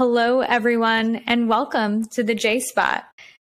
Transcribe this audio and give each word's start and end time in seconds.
Hello, 0.00 0.42
everyone, 0.42 1.24
and 1.26 1.48
welcome 1.48 2.04
to 2.10 2.22
the 2.22 2.32
J 2.32 2.60
Spot. 2.60 3.04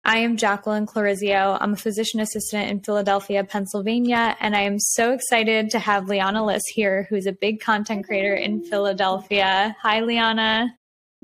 I 0.07 0.21
am 0.21 0.39
Jacqueline 0.39 0.87
Clarizio. 0.87 1.59
I'm 1.61 1.75
a 1.75 1.77
physician 1.77 2.21
assistant 2.21 2.71
in 2.71 2.81
Philadelphia, 2.81 3.45
Pennsylvania, 3.45 4.35
and 4.41 4.57
I 4.57 4.63
am 4.63 4.79
so 4.79 5.13
excited 5.13 5.69
to 5.73 5.79
have 5.79 6.05
Lianna 6.05 6.47
Liss 6.47 6.63
here, 6.73 7.07
who's 7.11 7.27
a 7.27 7.33
big 7.33 7.61
content 7.61 8.07
creator 8.07 8.33
in 8.33 8.65
Philadelphia. 8.65 9.77
Hi, 9.83 10.01
Lianna. 10.01 10.71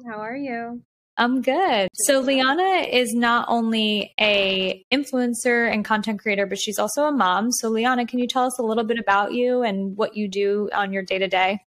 How 0.06 0.18
are 0.18 0.36
you? 0.36 0.82
I'm 1.16 1.40
good. 1.40 1.88
So 1.94 2.22
Lianna 2.22 2.86
is 2.86 3.14
not 3.14 3.46
only 3.48 4.12
a 4.20 4.84
influencer 4.92 5.72
and 5.72 5.86
content 5.86 6.20
creator, 6.20 6.44
but 6.44 6.58
she's 6.58 6.78
also 6.78 7.04
a 7.04 7.12
mom. 7.12 7.50
So 7.50 7.70
Lianna, 7.70 8.06
can 8.06 8.18
you 8.18 8.28
tell 8.28 8.44
us 8.44 8.58
a 8.58 8.62
little 8.62 8.84
bit 8.84 8.98
about 8.98 9.32
you 9.32 9.62
and 9.62 9.96
what 9.96 10.18
you 10.18 10.28
do 10.28 10.68
on 10.74 10.92
your 10.92 11.02
day 11.02 11.16
to 11.16 11.28
day? 11.28 11.62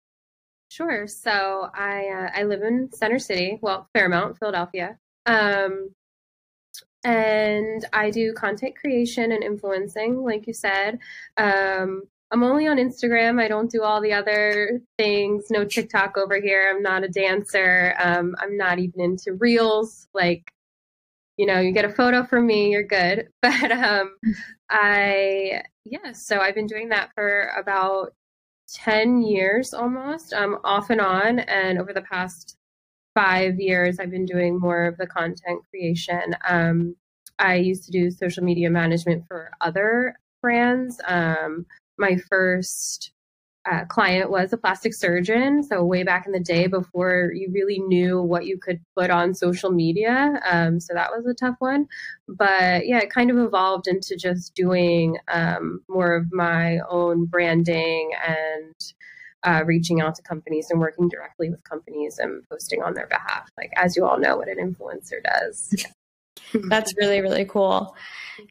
Sure. 0.68 1.06
So 1.06 1.70
I 1.74 2.08
uh, 2.08 2.40
I 2.40 2.42
live 2.44 2.62
in 2.62 2.90
Center 2.92 3.18
City, 3.18 3.58
well, 3.62 3.88
Fairmount, 3.94 4.38
Philadelphia, 4.38 4.98
um, 5.26 5.90
and 7.04 7.84
I 7.92 8.10
do 8.10 8.32
content 8.32 8.76
creation 8.76 9.30
and 9.32 9.44
influencing, 9.44 10.22
like 10.24 10.46
you 10.46 10.54
said. 10.54 10.98
Um, 11.36 12.04
I'm 12.30 12.42
only 12.42 12.66
on 12.66 12.78
Instagram. 12.78 13.40
I 13.40 13.46
don't 13.46 13.70
do 13.70 13.82
all 13.82 14.00
the 14.00 14.12
other 14.12 14.80
things. 14.98 15.46
No 15.50 15.64
TikTok 15.64 16.16
over 16.16 16.40
here. 16.40 16.72
I'm 16.74 16.82
not 16.82 17.04
a 17.04 17.08
dancer. 17.08 17.94
Um, 18.02 18.34
I'm 18.40 18.56
not 18.56 18.78
even 18.78 19.00
into 19.00 19.34
reels. 19.34 20.08
Like, 20.14 20.50
you 21.36 21.46
know, 21.46 21.60
you 21.60 21.72
get 21.72 21.84
a 21.84 21.92
photo 21.92 22.24
from 22.24 22.46
me, 22.46 22.70
you're 22.70 22.82
good. 22.82 23.28
But 23.42 23.70
um, 23.70 24.16
I, 24.70 25.62
yeah, 25.84 26.12
so 26.12 26.40
I've 26.40 26.54
been 26.54 26.66
doing 26.66 26.88
that 26.88 27.10
for 27.14 27.50
about 27.56 28.14
10 28.72 29.22
years 29.22 29.74
almost, 29.74 30.32
um, 30.32 30.58
off 30.64 30.90
and 30.90 31.00
on. 31.00 31.40
And 31.40 31.78
over 31.78 31.92
the 31.92 32.02
past 32.02 32.56
five 33.14 33.60
years, 33.60 33.98
I've 33.98 34.10
been 34.10 34.26
doing 34.26 34.58
more 34.58 34.86
of 34.86 34.96
the 34.96 35.06
content 35.06 35.62
creation. 35.70 36.36
Um, 36.48 36.96
I 37.38 37.56
used 37.56 37.84
to 37.84 37.90
do 37.90 38.10
social 38.10 38.44
media 38.44 38.70
management 38.70 39.24
for 39.26 39.50
other 39.60 40.16
brands. 40.40 41.00
Um, 41.06 41.66
my 41.98 42.16
first 42.28 43.12
uh, 43.70 43.84
client 43.86 44.30
was 44.30 44.52
a 44.52 44.58
plastic 44.58 44.92
surgeon. 44.94 45.62
So, 45.62 45.84
way 45.84 46.02
back 46.02 46.26
in 46.26 46.32
the 46.32 46.40
day 46.40 46.66
before 46.66 47.30
you 47.34 47.50
really 47.52 47.78
knew 47.78 48.20
what 48.20 48.46
you 48.46 48.58
could 48.58 48.80
put 48.96 49.10
on 49.10 49.34
social 49.34 49.70
media. 49.70 50.40
Um, 50.50 50.80
so, 50.80 50.92
that 50.94 51.10
was 51.10 51.26
a 51.26 51.34
tough 51.34 51.56
one. 51.60 51.86
But 52.28 52.86
yeah, 52.86 52.98
it 52.98 53.10
kind 53.10 53.30
of 53.30 53.38
evolved 53.38 53.88
into 53.88 54.16
just 54.16 54.54
doing 54.54 55.16
um, 55.28 55.82
more 55.88 56.14
of 56.14 56.32
my 56.32 56.80
own 56.88 57.26
branding 57.26 58.10
and 58.26 58.74
uh, 59.44 59.62
reaching 59.64 60.00
out 60.00 60.14
to 60.16 60.22
companies 60.22 60.68
and 60.70 60.80
working 60.80 61.08
directly 61.08 61.50
with 61.50 61.62
companies 61.64 62.18
and 62.18 62.42
posting 62.48 62.82
on 62.82 62.94
their 62.94 63.06
behalf. 63.06 63.48
Like, 63.56 63.72
as 63.76 63.96
you 63.96 64.06
all 64.06 64.18
know, 64.18 64.36
what 64.36 64.48
an 64.48 64.58
influencer 64.58 65.22
does. 65.22 65.86
That's 66.68 66.94
really, 66.96 67.20
really 67.20 67.44
cool. 67.44 67.96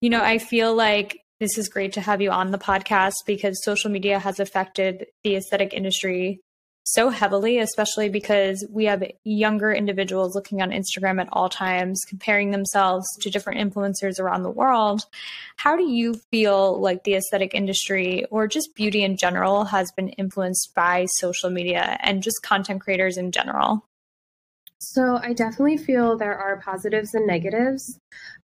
You 0.02 0.10
know, 0.10 0.24
I 0.24 0.38
feel 0.38 0.76
like 0.76 1.23
this 1.44 1.58
is 1.58 1.68
great 1.68 1.92
to 1.92 2.00
have 2.00 2.22
you 2.22 2.32
on 2.32 2.52
the 2.52 2.58
podcast 2.58 3.16
because 3.28 3.62
social 3.66 3.92
media 3.92 4.18
has 4.18 4.40
affected 4.40 5.08
the 5.26 5.36
aesthetic 5.36 5.74
industry 5.74 6.40
so 6.84 7.10
heavily, 7.10 7.60
especially 7.60 8.08
because 8.08 8.66
we 8.72 8.86
have 8.86 9.04
younger 9.26 9.74
individuals 9.74 10.36
looking 10.36 10.62
on 10.62 10.72
Instagram 10.72 11.20
at 11.20 11.28
all 11.34 11.50
times, 11.50 12.00
comparing 12.08 12.52
themselves 12.52 13.06
to 13.20 13.30
different 13.30 13.60
influencers 13.60 14.22
around 14.22 14.44
the 14.44 14.50
world. 14.50 15.02
How 15.58 15.76
do 15.76 15.84
you 15.84 16.14
feel 16.32 16.80
like 16.80 17.04
the 17.04 17.16
aesthetic 17.16 17.54
industry 17.54 18.24
or 18.32 18.48
just 18.48 18.74
beauty 18.74 19.04
in 19.04 19.18
general 19.18 19.66
has 19.66 19.92
been 19.98 20.10
influenced 20.10 20.74
by 20.74 21.08
social 21.18 21.50
media 21.50 21.98
and 22.00 22.24
just 22.24 22.42
content 22.42 22.80
creators 22.80 23.18
in 23.18 23.34
general? 23.34 23.86
So 24.92 25.20
I 25.22 25.34
definitely 25.34 25.78
feel 25.78 26.18
there 26.18 26.38
are 26.38 26.60
positives 26.60 27.14
and 27.14 27.26
negatives. 27.26 28.00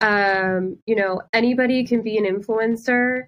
Um, 0.01 0.77
you 0.85 0.95
know, 0.95 1.21
anybody 1.33 1.85
can 1.85 2.01
be 2.01 2.17
an 2.17 2.25
influencer. 2.25 3.23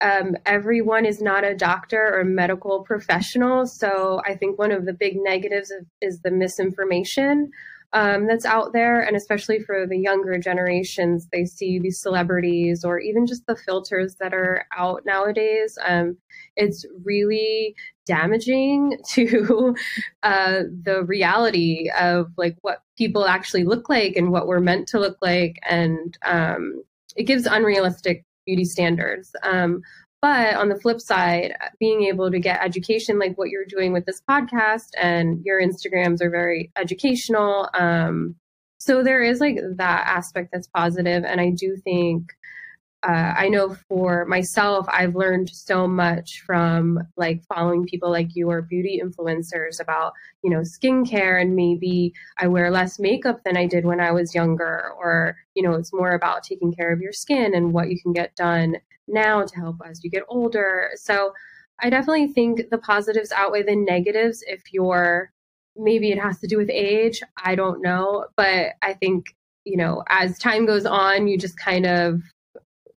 Um, 0.00 0.36
everyone 0.44 1.06
is 1.06 1.20
not 1.20 1.44
a 1.44 1.54
doctor 1.54 2.18
or 2.18 2.24
medical 2.24 2.84
professional. 2.84 3.66
So 3.66 4.20
I 4.26 4.34
think 4.34 4.58
one 4.58 4.72
of 4.72 4.84
the 4.84 4.92
big 4.92 5.16
negatives 5.16 5.72
is 6.00 6.20
the 6.20 6.30
misinformation 6.30 7.50
um, 7.92 8.26
that's 8.26 8.44
out 8.44 8.72
there. 8.72 9.00
And 9.00 9.16
especially 9.16 9.60
for 9.60 9.86
the 9.86 9.98
younger 9.98 10.38
generations, 10.38 11.28
they 11.32 11.44
see 11.44 11.78
these 11.78 12.00
celebrities 12.00 12.84
or 12.84 12.98
even 12.98 13.26
just 13.26 13.46
the 13.46 13.56
filters 13.56 14.16
that 14.16 14.34
are 14.34 14.66
out 14.76 15.02
nowadays. 15.04 15.78
Um, 15.84 16.16
it's 16.56 16.84
really 17.04 17.74
damaging 18.06 18.98
to 19.10 19.74
uh, 20.22 20.62
the 20.82 21.04
reality 21.04 21.90
of 21.98 22.28
like 22.36 22.56
what 22.62 22.82
people 22.96 23.26
actually 23.26 23.64
look 23.64 23.88
like 23.88 24.16
and 24.16 24.30
what 24.30 24.46
we're 24.46 24.60
meant 24.60 24.88
to 24.88 25.00
look 25.00 25.18
like. 25.22 25.58
And 25.68 26.16
um, 26.24 26.82
it 27.16 27.24
gives 27.24 27.46
unrealistic 27.46 28.24
beauty 28.46 28.64
standards. 28.64 29.34
Um, 29.42 29.82
but 30.22 30.54
on 30.56 30.68
the 30.68 30.80
flip 30.80 31.00
side, 31.00 31.54
being 31.78 32.04
able 32.04 32.30
to 32.30 32.38
get 32.38 32.64
education 32.64 33.18
like 33.18 33.36
what 33.36 33.50
you're 33.50 33.64
doing 33.66 33.92
with 33.92 34.06
this 34.06 34.22
podcast 34.28 34.88
and 35.00 35.40
your 35.44 35.60
Instagrams 35.60 36.20
are 36.22 36.30
very 36.30 36.70
educational. 36.76 37.68
Um, 37.74 38.36
so 38.78 39.02
there 39.02 39.22
is 39.22 39.40
like 39.40 39.58
that 39.76 40.06
aspect 40.06 40.50
that's 40.52 40.68
positive, 40.68 41.24
and 41.24 41.40
I 41.40 41.50
do 41.50 41.76
think 41.84 42.32
uh, 43.02 43.34
I 43.36 43.48
know 43.48 43.76
for 43.88 44.24
myself, 44.24 44.86
I've 44.88 45.14
learned 45.14 45.50
so 45.50 45.86
much 45.86 46.42
from 46.44 46.98
like 47.16 47.44
following 47.44 47.86
people 47.86 48.10
like 48.10 48.34
you 48.34 48.50
or 48.50 48.62
beauty 48.62 49.00
influencers 49.02 49.80
about, 49.80 50.12
you 50.42 50.50
know, 50.50 50.60
skincare 50.60 51.40
and 51.40 51.54
maybe 51.54 52.12
I 52.38 52.48
wear 52.48 52.70
less 52.70 52.98
makeup 52.98 53.40
than 53.44 53.56
I 53.56 53.66
did 53.66 53.84
when 53.84 54.00
I 54.00 54.12
was 54.12 54.34
younger, 54.34 54.92
or, 54.98 55.36
you 55.54 55.62
know, 55.62 55.74
it's 55.74 55.92
more 55.92 56.12
about 56.12 56.42
taking 56.42 56.72
care 56.72 56.92
of 56.92 57.00
your 57.00 57.12
skin 57.12 57.54
and 57.54 57.72
what 57.72 57.90
you 57.90 58.00
can 58.00 58.12
get 58.12 58.34
done 58.34 58.76
now 59.06 59.44
to 59.44 59.56
help 59.56 59.76
as 59.88 60.02
you 60.02 60.10
get 60.10 60.24
older. 60.28 60.90
So 60.96 61.32
I 61.80 61.90
definitely 61.90 62.28
think 62.28 62.70
the 62.70 62.78
positives 62.78 63.30
outweigh 63.30 63.62
the 63.62 63.76
negatives 63.76 64.42
if 64.46 64.62
you're 64.72 65.30
maybe 65.76 66.10
it 66.10 66.18
has 66.18 66.40
to 66.40 66.46
do 66.46 66.56
with 66.56 66.70
age. 66.70 67.20
I 67.44 67.54
don't 67.54 67.82
know. 67.82 68.26
But 68.36 68.72
I 68.82 68.94
think, 68.94 69.26
you 69.64 69.76
know, 69.76 70.02
as 70.08 70.38
time 70.38 70.64
goes 70.64 70.86
on, 70.86 71.28
you 71.28 71.36
just 71.38 71.58
kind 71.58 71.86
of 71.86 72.22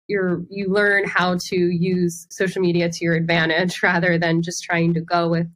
you're 0.09 0.43
you 0.49 0.67
learn 0.67 1.07
how 1.07 1.37
to 1.49 1.55
use 1.55 2.27
social 2.31 2.61
media 2.61 2.89
to 2.89 3.05
your 3.05 3.13
advantage 3.13 3.73
rather 3.83 4.17
than 4.17 4.41
just 4.41 4.63
trying 4.63 4.93
to 4.95 5.01
go 5.01 5.29
with 5.29 5.47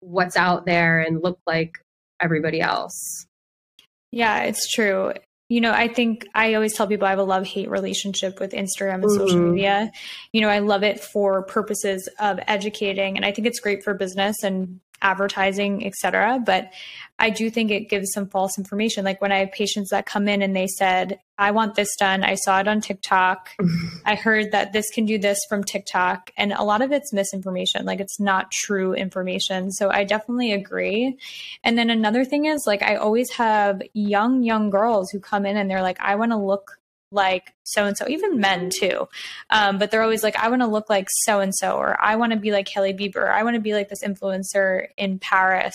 what's 0.00 0.36
out 0.36 0.66
there 0.66 1.00
and 1.00 1.22
look 1.22 1.40
like 1.46 1.78
everybody 2.20 2.60
else. 2.60 3.26
Yeah, 4.12 4.42
it's 4.42 4.70
true. 4.70 5.12
You 5.48 5.60
know, 5.60 5.72
I 5.72 5.88
think 5.88 6.26
I 6.34 6.54
always 6.54 6.74
tell 6.74 6.86
people 6.86 7.06
I 7.06 7.10
have 7.10 7.18
a 7.18 7.24
love 7.24 7.46
hate 7.46 7.68
relationship 7.68 8.40
with 8.40 8.52
Instagram 8.52 8.94
and 8.94 9.04
mm-hmm. 9.04 9.18
social 9.18 9.38
media. 9.38 9.90
You 10.32 10.40
know, 10.42 10.48
I 10.48 10.60
love 10.60 10.82
it 10.82 11.00
for 11.00 11.42
purposes 11.42 12.08
of 12.18 12.38
educating, 12.46 13.16
and 13.16 13.24
I 13.24 13.32
think 13.32 13.46
it's 13.46 13.60
great 13.60 13.82
for 13.82 13.94
business 13.94 14.42
and 14.42 14.80
advertising, 15.04 15.86
etc. 15.86 16.40
But 16.44 16.72
I 17.18 17.30
do 17.30 17.50
think 17.50 17.70
it 17.70 17.88
gives 17.88 18.10
some 18.12 18.26
false 18.26 18.58
information. 18.58 19.04
Like 19.04 19.20
when 19.20 19.30
I 19.30 19.38
have 19.38 19.52
patients 19.52 19.90
that 19.90 20.06
come 20.06 20.26
in 20.26 20.42
and 20.42 20.56
they 20.56 20.66
said, 20.66 21.20
I 21.38 21.50
want 21.50 21.74
this 21.74 21.94
done. 21.96 22.24
I 22.24 22.34
saw 22.34 22.60
it 22.60 22.66
on 22.66 22.80
TikTok. 22.80 23.50
I 24.04 24.14
heard 24.14 24.52
that 24.52 24.72
this 24.72 24.90
can 24.90 25.04
do 25.04 25.18
this 25.18 25.38
from 25.48 25.62
TikTok. 25.62 26.30
And 26.36 26.52
a 26.52 26.64
lot 26.64 26.82
of 26.82 26.90
it's 26.90 27.12
misinformation. 27.12 27.84
Like 27.84 28.00
it's 28.00 28.18
not 28.18 28.50
true 28.50 28.94
information. 28.94 29.70
So 29.70 29.90
I 29.90 30.04
definitely 30.04 30.52
agree. 30.52 31.16
And 31.62 31.76
then 31.76 31.90
another 31.90 32.24
thing 32.24 32.46
is 32.46 32.64
like 32.66 32.82
I 32.82 32.96
always 32.96 33.30
have 33.32 33.82
young, 33.92 34.42
young 34.42 34.70
girls 34.70 35.10
who 35.10 35.20
come 35.20 35.44
in 35.44 35.56
and 35.56 35.70
they're 35.70 35.82
like, 35.82 36.00
I 36.00 36.16
want 36.16 36.32
to 36.32 36.38
look 36.38 36.78
like 37.14 37.54
so 37.62 37.86
and 37.86 37.96
so, 37.96 38.06
even 38.08 38.40
men 38.40 38.70
too. 38.70 39.08
Um, 39.50 39.78
but 39.78 39.90
they're 39.90 40.02
always 40.02 40.22
like, 40.22 40.36
I 40.36 40.48
want 40.48 40.62
to 40.62 40.68
look 40.68 40.90
like 40.90 41.08
so 41.10 41.40
and 41.40 41.54
so, 41.54 41.76
or 41.76 41.96
I 42.02 42.16
want 42.16 42.32
to 42.32 42.38
be 42.38 42.52
like 42.52 42.68
Hailey 42.68 42.92
Bieber, 42.92 43.30
I 43.30 43.42
want 43.42 43.54
to 43.54 43.60
be 43.60 43.72
like 43.72 43.88
this 43.88 44.02
influencer 44.02 44.88
in 44.96 45.18
Paris. 45.18 45.74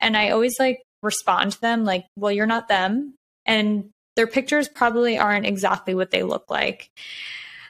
And 0.00 0.16
I 0.16 0.30
always 0.30 0.54
like 0.58 0.82
respond 1.02 1.52
to 1.52 1.60
them 1.60 1.84
like, 1.84 2.04
well, 2.16 2.32
you're 2.32 2.46
not 2.46 2.68
them. 2.68 3.14
And 3.46 3.90
their 4.16 4.26
pictures 4.26 4.68
probably 4.68 5.18
aren't 5.18 5.46
exactly 5.46 5.94
what 5.94 6.10
they 6.10 6.22
look 6.22 6.50
like. 6.50 6.90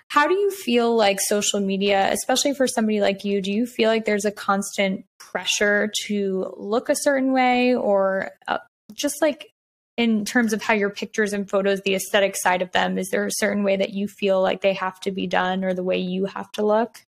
How 0.08 0.28
do 0.28 0.34
you 0.34 0.50
feel 0.50 0.94
like 0.94 1.20
social 1.20 1.61
media, 1.61 2.11
especially 2.12 2.55
for 2.55 2.69
somebody 2.69 3.00
like 3.00 3.25
you, 3.25 3.40
do 3.40 3.50
you 3.50 3.67
feel 3.67 3.88
like 3.88 4.05
there's 4.05 4.25
a 4.25 4.31
constant 4.31 5.05
pressure 5.19 5.90
to 6.06 6.55
look 6.56 6.88
a 6.88 6.96
certain 6.96 7.32
way 7.32 7.75
or 7.75 8.31
uh, 8.46 8.58
just 8.93 9.20
like 9.20 9.50
in 9.96 10.25
terms 10.25 10.52
of 10.52 10.62
how 10.62 10.75
your 10.75 10.91
pictures 10.91 11.32
and 11.32 11.49
photos, 11.49 11.81
the 11.82 11.94
aesthetic 11.94 12.37
side 12.37 12.62
of 12.62 12.73
them, 12.73 12.99
is 12.99 13.08
there 13.11 13.26
a 13.26 13.31
certain 13.32 13.62
way 13.62 13.76
that 13.76 13.91
you 13.91 14.08
feel 14.08 14.43
like 14.43 14.61
they 14.61 14.75
have 14.75 14.99
to 15.00 15.11
be 15.11 15.26
done 15.26 15.64
or 15.64 15.75
the 15.75 15.85
way 15.85 15.99
you 15.99 16.26
have 16.26 16.50
to 16.52 16.64
look? 16.64 17.05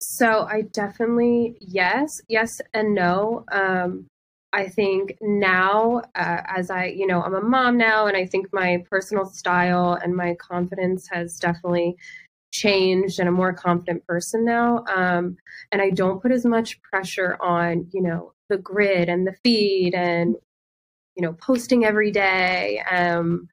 So 0.00 0.46
I 0.50 0.62
definitely, 0.72 1.56
yes, 1.60 2.08
yes, 2.28 2.50
and 2.74 2.94
no. 2.94 3.44
Um, 3.52 4.06
I 4.52 4.68
think 4.68 5.16
now, 5.20 6.02
uh, 6.14 6.42
as 6.46 6.70
I, 6.70 6.86
you 6.86 7.06
know, 7.06 7.22
I'm 7.22 7.34
a 7.34 7.40
mom 7.40 7.78
now, 7.78 8.06
and 8.06 8.16
I 8.16 8.26
think 8.26 8.48
my 8.52 8.84
personal 8.90 9.24
style 9.24 9.98
and 10.02 10.14
my 10.14 10.34
confidence 10.34 11.08
has 11.10 11.38
definitely 11.40 11.96
changed 12.52 13.18
and 13.18 13.28
a 13.28 13.32
more 13.32 13.52
confident 13.52 14.06
person 14.06 14.44
now. 14.44 14.84
Um, 14.94 15.36
and 15.70 15.80
I 15.80 15.90
don't 15.90 16.20
put 16.20 16.32
as 16.32 16.44
much 16.44 16.80
pressure 16.82 17.38
on, 17.40 17.86
you 17.92 18.02
know, 18.02 18.34
the 18.48 18.58
grid 18.58 19.08
and 19.08 19.26
the 19.26 19.34
feed 19.42 19.94
and 19.94 20.36
you 21.16 21.22
know, 21.22 21.32
posting 21.34 21.84
every 21.84 22.10
day. 22.10 22.80
Um, 22.90 23.48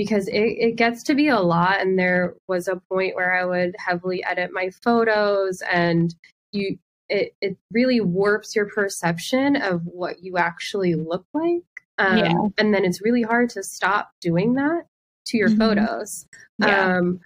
because 0.00 0.28
it, 0.28 0.38
it 0.38 0.76
gets 0.76 1.02
to 1.02 1.14
be 1.14 1.28
a 1.28 1.38
lot. 1.38 1.78
And 1.82 1.98
there 1.98 2.34
was 2.48 2.68
a 2.68 2.80
point 2.90 3.14
where 3.14 3.38
I 3.38 3.44
would 3.44 3.76
heavily 3.78 4.24
edit 4.24 4.50
my 4.50 4.70
photos 4.82 5.62
and 5.70 6.14
you 6.52 6.78
it, 7.10 7.34
it 7.42 7.58
really 7.70 8.00
warps 8.00 8.56
your 8.56 8.66
perception 8.66 9.56
of 9.56 9.82
what 9.84 10.22
you 10.22 10.38
actually 10.38 10.94
look 10.94 11.26
like. 11.34 11.64
Um, 11.98 12.16
yeah. 12.16 12.32
And 12.56 12.72
then 12.72 12.84
it's 12.84 13.02
really 13.02 13.22
hard 13.22 13.50
to 13.50 13.62
stop 13.62 14.12
doing 14.22 14.54
that 14.54 14.86
to 15.26 15.36
your 15.36 15.48
mm-hmm. 15.48 15.58
photos. 15.58 16.24
Yeah. 16.58 16.96
Um, 16.96 17.20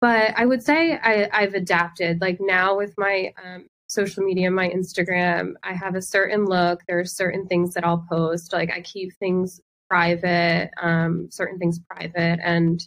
but 0.00 0.34
I 0.36 0.46
would 0.46 0.62
say 0.62 0.98
I, 1.02 1.28
i've 1.32 1.54
adapted. 1.54 2.20
Like 2.20 2.38
now 2.40 2.76
with 2.76 2.94
my 2.96 3.32
um, 3.42 3.66
social 3.92 4.24
media, 4.24 4.50
my 4.50 4.68
Instagram, 4.68 5.52
I 5.62 5.74
have 5.74 5.94
a 5.94 6.02
certain 6.02 6.44
look. 6.44 6.80
There 6.86 6.98
are 6.98 7.04
certain 7.04 7.46
things 7.46 7.74
that 7.74 7.84
I'll 7.84 8.04
post. 8.10 8.52
Like 8.52 8.70
I 8.70 8.80
keep 8.80 9.10
things 9.18 9.60
private, 9.88 10.70
um, 10.80 11.28
certain 11.30 11.58
things 11.58 11.78
private, 11.88 12.40
and 12.42 12.80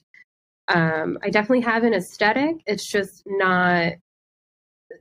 um, 0.67 1.17
I 1.23 1.29
definitely 1.29 1.61
have 1.61 1.83
an 1.83 1.93
aesthetic. 1.93 2.55
It's 2.65 2.91
just 2.91 3.23
not 3.25 3.93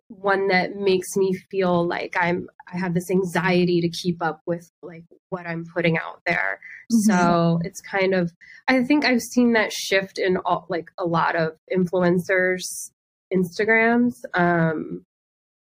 one 0.08 0.48
that 0.48 0.76
makes 0.76 1.16
me 1.16 1.32
feel 1.50 1.86
like 1.86 2.16
I'm 2.18 2.48
I 2.72 2.78
have 2.78 2.94
this 2.94 3.10
anxiety 3.10 3.80
to 3.80 3.88
keep 3.88 4.22
up 4.22 4.40
with 4.46 4.70
like 4.82 5.04
what 5.28 5.46
I'm 5.46 5.64
putting 5.74 5.98
out 5.98 6.20
there. 6.26 6.60
Mm-hmm. 6.92 7.12
So 7.12 7.60
it's 7.62 7.80
kind 7.80 8.14
of 8.14 8.32
I 8.68 8.82
think 8.84 9.04
I've 9.04 9.20
seen 9.20 9.52
that 9.52 9.72
shift 9.72 10.18
in 10.18 10.36
all 10.38 10.66
like 10.68 10.90
a 10.98 11.04
lot 11.04 11.36
of 11.36 11.52
influencers 11.72 12.90
Instagrams. 13.32 14.14
Um 14.34 15.04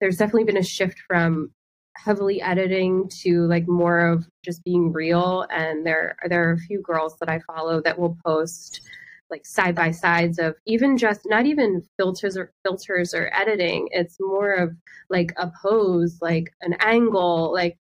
there's 0.04 0.18
definitely 0.18 0.44
been 0.44 0.58
a 0.58 0.64
shift 0.64 1.00
from 1.08 1.50
heavily 1.96 2.42
editing 2.42 3.08
to 3.08 3.46
like 3.48 3.70
more 3.70 4.00
of 4.00 4.28
just 4.44 4.62
being 4.66 4.92
real. 4.92 5.46
And 5.50 5.86
there 5.86 6.18
there 6.28 6.50
are 6.50 6.52
a 6.52 6.58
few 6.58 6.82
girls 6.82 7.16
that 7.20 7.30
I 7.30 7.40
follow 7.40 7.82
that 7.84 7.98
will 7.98 8.18
post 8.26 8.82
like 9.30 9.46
side 9.46 9.76
by 9.76 9.92
sides 9.92 10.40
of 10.40 10.56
even 10.68 10.98
just 10.98 11.22
not 11.26 11.46
even 11.46 11.84
filters 11.98 12.36
or 12.36 12.52
filters 12.66 13.14
or 13.14 13.32
editing. 13.34 13.88
It's 13.92 14.18
more 14.20 14.52
of 14.52 14.76
like 15.10 15.32
a 15.38 15.50
pose 15.62 16.18
like 16.22 16.52
an 16.60 16.76
angle. 16.82 17.54
Like 17.54 17.78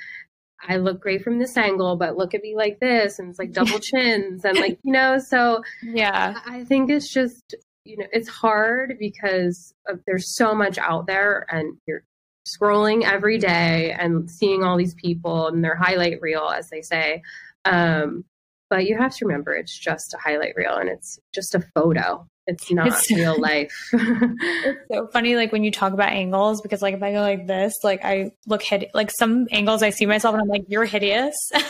I 0.68 0.76
look 0.76 1.00
great 1.00 1.24
from 1.24 1.40
this 1.40 1.56
angle, 1.56 1.96
but 1.96 2.16
look 2.16 2.34
at 2.34 2.42
me 2.42 2.54
like 2.54 2.78
this, 2.78 3.18
and 3.18 3.30
it's 3.30 3.38
like 3.40 3.50
double 3.50 3.78
chins, 3.80 4.44
and 4.44 4.56
like 4.60 4.78
you 4.84 4.92
know. 4.92 5.18
So 5.18 5.64
yeah, 5.82 6.38
I 6.46 6.62
think 6.62 6.88
it's 6.88 7.12
just 7.12 7.56
you 7.84 7.96
know 7.96 8.06
it's 8.12 8.28
hard 8.28 8.96
because 9.00 9.74
of, 9.88 9.98
there's 10.06 10.36
so 10.36 10.54
much 10.54 10.78
out 10.78 11.08
there, 11.08 11.46
and 11.50 11.78
you're 11.88 12.04
scrolling 12.46 13.04
every 13.04 13.38
day 13.38 13.92
and 13.98 14.30
seeing 14.30 14.62
all 14.62 14.76
these 14.76 14.94
people 14.94 15.48
and 15.48 15.64
their 15.64 15.76
highlight 15.76 16.20
reel, 16.20 16.48
as 16.48 16.70
they 16.70 16.82
say. 16.82 17.22
Um, 17.64 18.24
but 18.70 18.86
you 18.86 18.96
have 18.96 19.14
to 19.16 19.26
remember 19.26 19.52
it's 19.52 19.78
just 19.78 20.14
a 20.14 20.18
highlight 20.18 20.54
reel 20.56 20.76
and 20.76 20.88
it's 20.88 21.18
just 21.34 21.54
a 21.54 21.60
photo. 21.74 22.26
It's 22.46 22.72
not 22.72 22.88
it's, 22.88 23.10
real 23.10 23.38
life. 23.40 23.72
it's 23.92 24.80
so 24.90 25.08
funny, 25.12 25.36
like 25.36 25.52
when 25.52 25.62
you 25.62 25.70
talk 25.70 25.92
about 25.92 26.08
angles, 26.08 26.60
because 26.60 26.82
like 26.82 26.94
if 26.94 27.02
I 27.02 27.12
go 27.12 27.20
like 27.20 27.46
this, 27.46 27.74
like 27.84 28.04
I 28.04 28.32
look 28.46 28.62
hid 28.62 28.86
like 28.94 29.10
some 29.10 29.46
angles 29.50 29.82
I 29.82 29.90
see 29.90 30.06
myself 30.06 30.34
and 30.34 30.42
I'm 30.42 30.48
like, 30.48 30.64
you're 30.68 30.84
hideous. 30.84 31.34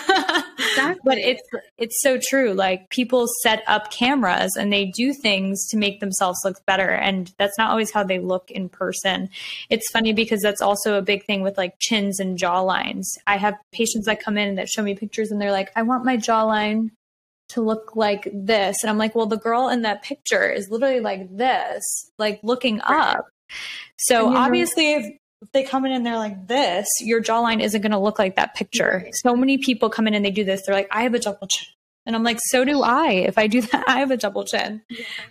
But 1.04 1.18
it's 1.18 1.42
it's 1.78 2.00
so 2.00 2.18
true. 2.20 2.52
Like 2.52 2.88
people 2.90 3.26
set 3.42 3.62
up 3.66 3.90
cameras 3.90 4.56
and 4.56 4.72
they 4.72 4.86
do 4.86 5.12
things 5.12 5.66
to 5.68 5.76
make 5.76 6.00
themselves 6.00 6.38
look 6.44 6.64
better, 6.66 6.90
and 6.90 7.32
that's 7.38 7.58
not 7.58 7.70
always 7.70 7.92
how 7.92 8.04
they 8.04 8.18
look 8.18 8.50
in 8.50 8.68
person. 8.68 9.28
It's 9.70 9.90
funny 9.90 10.12
because 10.12 10.40
that's 10.40 10.62
also 10.62 10.96
a 10.96 11.02
big 11.02 11.24
thing 11.24 11.42
with 11.42 11.58
like 11.58 11.74
chins 11.80 12.20
and 12.20 12.38
jawlines. 12.38 13.04
I 13.26 13.36
have 13.36 13.54
patients 13.72 14.06
that 14.06 14.22
come 14.22 14.38
in 14.38 14.56
that 14.56 14.68
show 14.68 14.82
me 14.82 14.94
pictures 14.94 15.30
and 15.30 15.40
they're 15.40 15.52
like, 15.52 15.70
I 15.76 15.82
want 15.82 16.04
my 16.04 16.16
jawline 16.16 16.90
to 17.50 17.60
look 17.60 17.94
like 17.94 18.28
this. 18.32 18.82
And 18.82 18.90
I'm 18.90 18.98
like, 18.98 19.14
well, 19.14 19.26
the 19.26 19.36
girl 19.36 19.68
in 19.68 19.82
that 19.82 20.02
picture 20.02 20.50
is 20.50 20.70
literally 20.70 21.00
like 21.00 21.36
this, 21.36 21.82
like 22.18 22.40
looking 22.42 22.80
up. 22.82 23.26
So 23.98 24.34
obviously, 24.34 24.94
if, 24.94 25.06
if, 25.42 25.52
they 25.52 25.62
come 25.62 25.84
in 25.84 25.92
and 25.92 26.06
they're 26.06 26.16
like 26.16 26.46
this, 26.46 26.86
your 27.00 27.22
jawline 27.22 27.60
isn't 27.60 27.80
going 27.80 27.92
to 27.92 27.98
look 27.98 28.18
like 28.18 28.36
that 28.36 28.54
picture. 28.54 29.08
So 29.22 29.36
many 29.36 29.58
people 29.58 29.90
come 29.90 30.06
in 30.06 30.14
and 30.14 30.24
they 30.24 30.30
do 30.30 30.44
this. 30.44 30.62
They're 30.64 30.74
like, 30.74 30.88
I 30.90 31.02
have 31.02 31.14
a 31.14 31.18
double 31.18 31.46
chin. 31.46 31.68
And 32.04 32.16
I'm 32.16 32.24
like, 32.24 32.40
so 32.42 32.64
do 32.64 32.82
I. 32.82 33.10
If 33.12 33.38
I 33.38 33.46
do 33.46 33.60
that, 33.60 33.84
I 33.88 34.00
have 34.00 34.10
a 34.10 34.16
double 34.16 34.44
chin. 34.44 34.82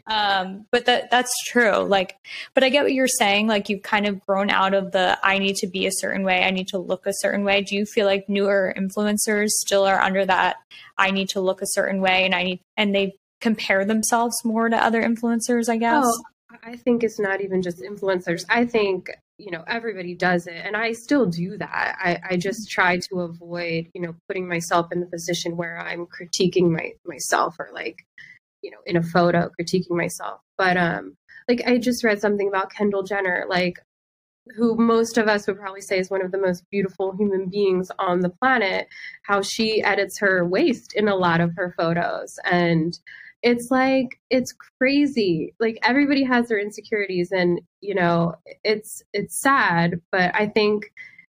Um, 0.08 0.66
but 0.72 0.86
that 0.86 1.12
that's 1.12 1.34
true. 1.46 1.80
Like, 1.80 2.16
but 2.54 2.64
I 2.64 2.70
get 2.70 2.84
what 2.84 2.94
you're 2.94 3.08
saying. 3.08 3.48
Like, 3.48 3.70
you've 3.70 3.84
kind 3.84 4.08
of 4.08 4.22
grown 4.26 4.50
out 4.50 4.74
of 4.74 4.92
the 4.92 5.20
I 5.24 5.38
need 5.38 5.56
to 5.58 5.68
be 5.68 5.86
a 5.86 5.92
certain 5.92 6.24
way. 6.24 6.44
I 6.44 6.52
need 6.52 6.70
to 6.70 6.78
look 6.78 7.06
a 7.06 7.14
certain 7.14 7.44
way. 7.44 7.62
Do 7.62 7.76
you 7.76 7.86
feel 7.86 8.06
like 8.06 8.30
newer 8.30 8.74
influencers 8.78 9.50
still 9.50 9.84
are 9.84 10.00
under 10.00 10.26
that 10.26 10.58
I 10.98 11.12
need 11.12 11.30
to 11.30 11.42
look 11.42 11.62
a 11.62 11.68
certain 11.68 12.02
way, 12.02 12.26
and 12.26 12.34
I 12.34 12.44
need 12.44 12.62
and 12.78 12.96
they 12.96 13.16
compare 13.42 13.84
themselves 13.84 14.36
more 14.46 14.70
to 14.70 14.78
other 14.78 15.02
influencers? 15.02 15.68
I 15.68 15.78
guess. 15.78 16.06
Oh, 16.06 16.24
I 16.64 16.78
think 16.78 17.04
it's 17.04 17.20
not 17.20 17.42
even 17.42 17.62
just 17.62 17.80
influencers. 17.80 18.46
I 18.50 18.66
think 18.66 19.10
you 19.42 19.52
know 19.52 19.64
everybody 19.68 20.16
does 20.16 20.48
it 20.48 20.62
and 20.64 20.76
i 20.78 20.92
still 20.92 21.26
do 21.26 21.58
that. 21.58 21.98
I, 22.00 22.20
I 22.32 22.38
just 22.38 22.70
try 22.70 23.00
to 23.10 23.22
avoid 23.22 23.88
you 23.94 24.02
know 24.02 24.14
putting 24.28 24.48
myself 24.48 24.88
in 24.92 25.00
the 25.00 25.08
position 25.08 25.58
where 25.58 25.80
i'm 25.80 26.06
critiquing 26.06 26.70
my 26.70 26.92
myself 27.06 27.56
or 27.60 27.70
like 27.74 27.98
you 28.62 28.72
know 28.72 28.78
in 28.86 28.98
a 28.98 29.04
photo 29.04 29.50
critiquing 29.60 29.92
myself. 29.92 30.40
But 30.58 30.78
um 30.78 31.16
like 31.48 31.64
i 31.66 31.78
just 31.78 32.04
read 32.04 32.22
something 32.22 32.48
about 32.48 32.72
kendall 32.72 33.04
jenner 33.04 33.46
like 33.50 33.76
who 34.56 34.76
most 34.76 35.18
of 35.18 35.28
us 35.28 35.48
would 35.48 35.58
probably 35.58 35.82
say 35.82 36.00
is 36.00 36.10
one 36.10 36.24
of 36.24 36.32
the 36.32 36.38
most 36.38 36.64
beautiful 36.72 37.16
human 37.16 37.48
beings 37.48 37.92
on 38.00 38.22
the 38.22 38.30
planet 38.30 38.88
how 39.24 39.42
she 39.42 39.84
edits 39.84 40.20
her 40.20 40.46
waist 40.46 40.94
in 40.96 41.08
a 41.08 41.16
lot 41.16 41.42
of 41.42 41.52
her 41.56 41.74
photos. 41.78 42.40
And 42.50 42.98
it's 43.44 43.72
like 43.72 44.20
it's 44.30 44.54
crazy. 44.78 45.54
Like 45.60 45.78
everybody 45.84 46.24
has 46.24 46.48
their 46.48 46.60
insecurities 46.60 47.32
and 47.32 47.62
you 47.82 47.96
know 47.96 48.36
it's 48.64 49.04
it's 49.14 49.38
sad 49.38 50.00
but 50.12 50.34
i 50.36 50.48
think 50.48 50.92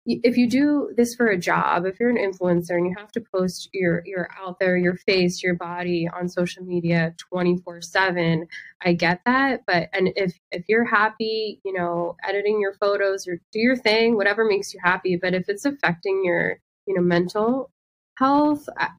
if 0.06 0.36
you 0.36 0.46
do 0.46 0.92
this 0.96 1.14
for 1.14 1.28
a 1.28 1.38
job 1.38 1.86
if 1.86 1.98
you're 1.98 2.10
an 2.10 2.18
influencer 2.18 2.72
and 2.72 2.86
you 2.86 2.94
have 2.96 3.10
to 3.10 3.22
post 3.34 3.70
your 3.72 4.02
your 4.04 4.28
out 4.38 4.58
there 4.60 4.76
your 4.76 4.94
face 4.94 5.42
your 5.42 5.54
body 5.54 6.08
on 6.14 6.28
social 6.28 6.62
media 6.62 7.14
24 7.18 7.80
7 7.80 8.46
i 8.82 8.92
get 8.92 9.20
that 9.24 9.62
but 9.66 9.88
and 9.94 10.10
if 10.16 10.38
if 10.52 10.64
you're 10.68 10.84
happy 10.84 11.60
you 11.64 11.72
know 11.72 12.14
editing 12.28 12.60
your 12.60 12.74
photos 12.74 13.26
or 13.26 13.40
do 13.50 13.58
your 13.58 13.76
thing 13.76 14.16
whatever 14.16 14.44
makes 14.44 14.74
you 14.74 14.80
happy 14.84 15.16
but 15.16 15.34
if 15.34 15.48
it's 15.48 15.64
affecting 15.64 16.22
your 16.24 16.58
you 16.86 16.94
know 16.94 17.02
mental 17.02 17.70
health 18.18 18.68
I 18.78 18.90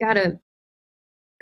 gotta 0.00 0.40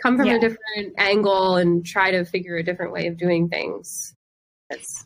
come 0.01 0.17
from 0.17 0.27
yeah. 0.27 0.35
a 0.35 0.39
different 0.39 0.93
angle 0.97 1.55
and 1.55 1.85
try 1.85 2.11
to 2.11 2.25
figure 2.25 2.57
a 2.57 2.63
different 2.63 2.91
way 2.91 3.07
of 3.07 3.17
doing 3.17 3.49
things. 3.49 4.13
That's 4.69 5.05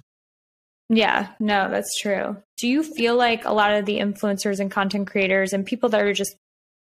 yeah, 0.94 1.30
no, 1.40 1.70
that's 1.72 1.98
true. 2.02 2.36
Do 2.58 2.68
you 2.68 2.84
feel 2.84 3.16
like 3.16 3.46
a 3.46 3.54
lot 3.54 3.74
of 3.74 3.86
the 3.86 4.00
influencers 4.00 4.60
and 4.60 4.70
content 4.70 5.10
creators 5.10 5.54
and 5.54 5.66
people 5.66 5.88
that 5.90 6.02
are 6.02 6.12
just, 6.12 6.36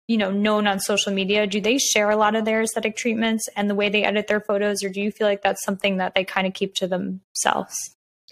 you 0.08 0.16
know, 0.16 0.32
known 0.32 0.68
on 0.68 0.80
social 0.80 1.12
media, 1.12 1.46
do 1.46 1.60
they 1.60 1.78
share 1.78 2.10
a 2.10 2.16
lot 2.16 2.34
of 2.34 2.46
their 2.46 2.62
aesthetic 2.62 2.96
treatments 2.96 3.50
and 3.58 3.70
the 3.70 3.76
way 3.76 3.90
they 3.90 4.06
edit 4.06 4.28
their 4.28 4.40
photos, 4.40 4.84
or 4.84 4.90
do 4.90 5.02
you 5.02 5.12
feel 5.12 5.28
like 5.28 5.42
that's 5.42 5.66
something 5.66 5.98
that 5.98 6.16
they 6.16 6.24
kind 6.24 6.48
of 6.48 6.54
keep 6.54 6.76
to 6.76 6.88
themselves? 6.88 7.76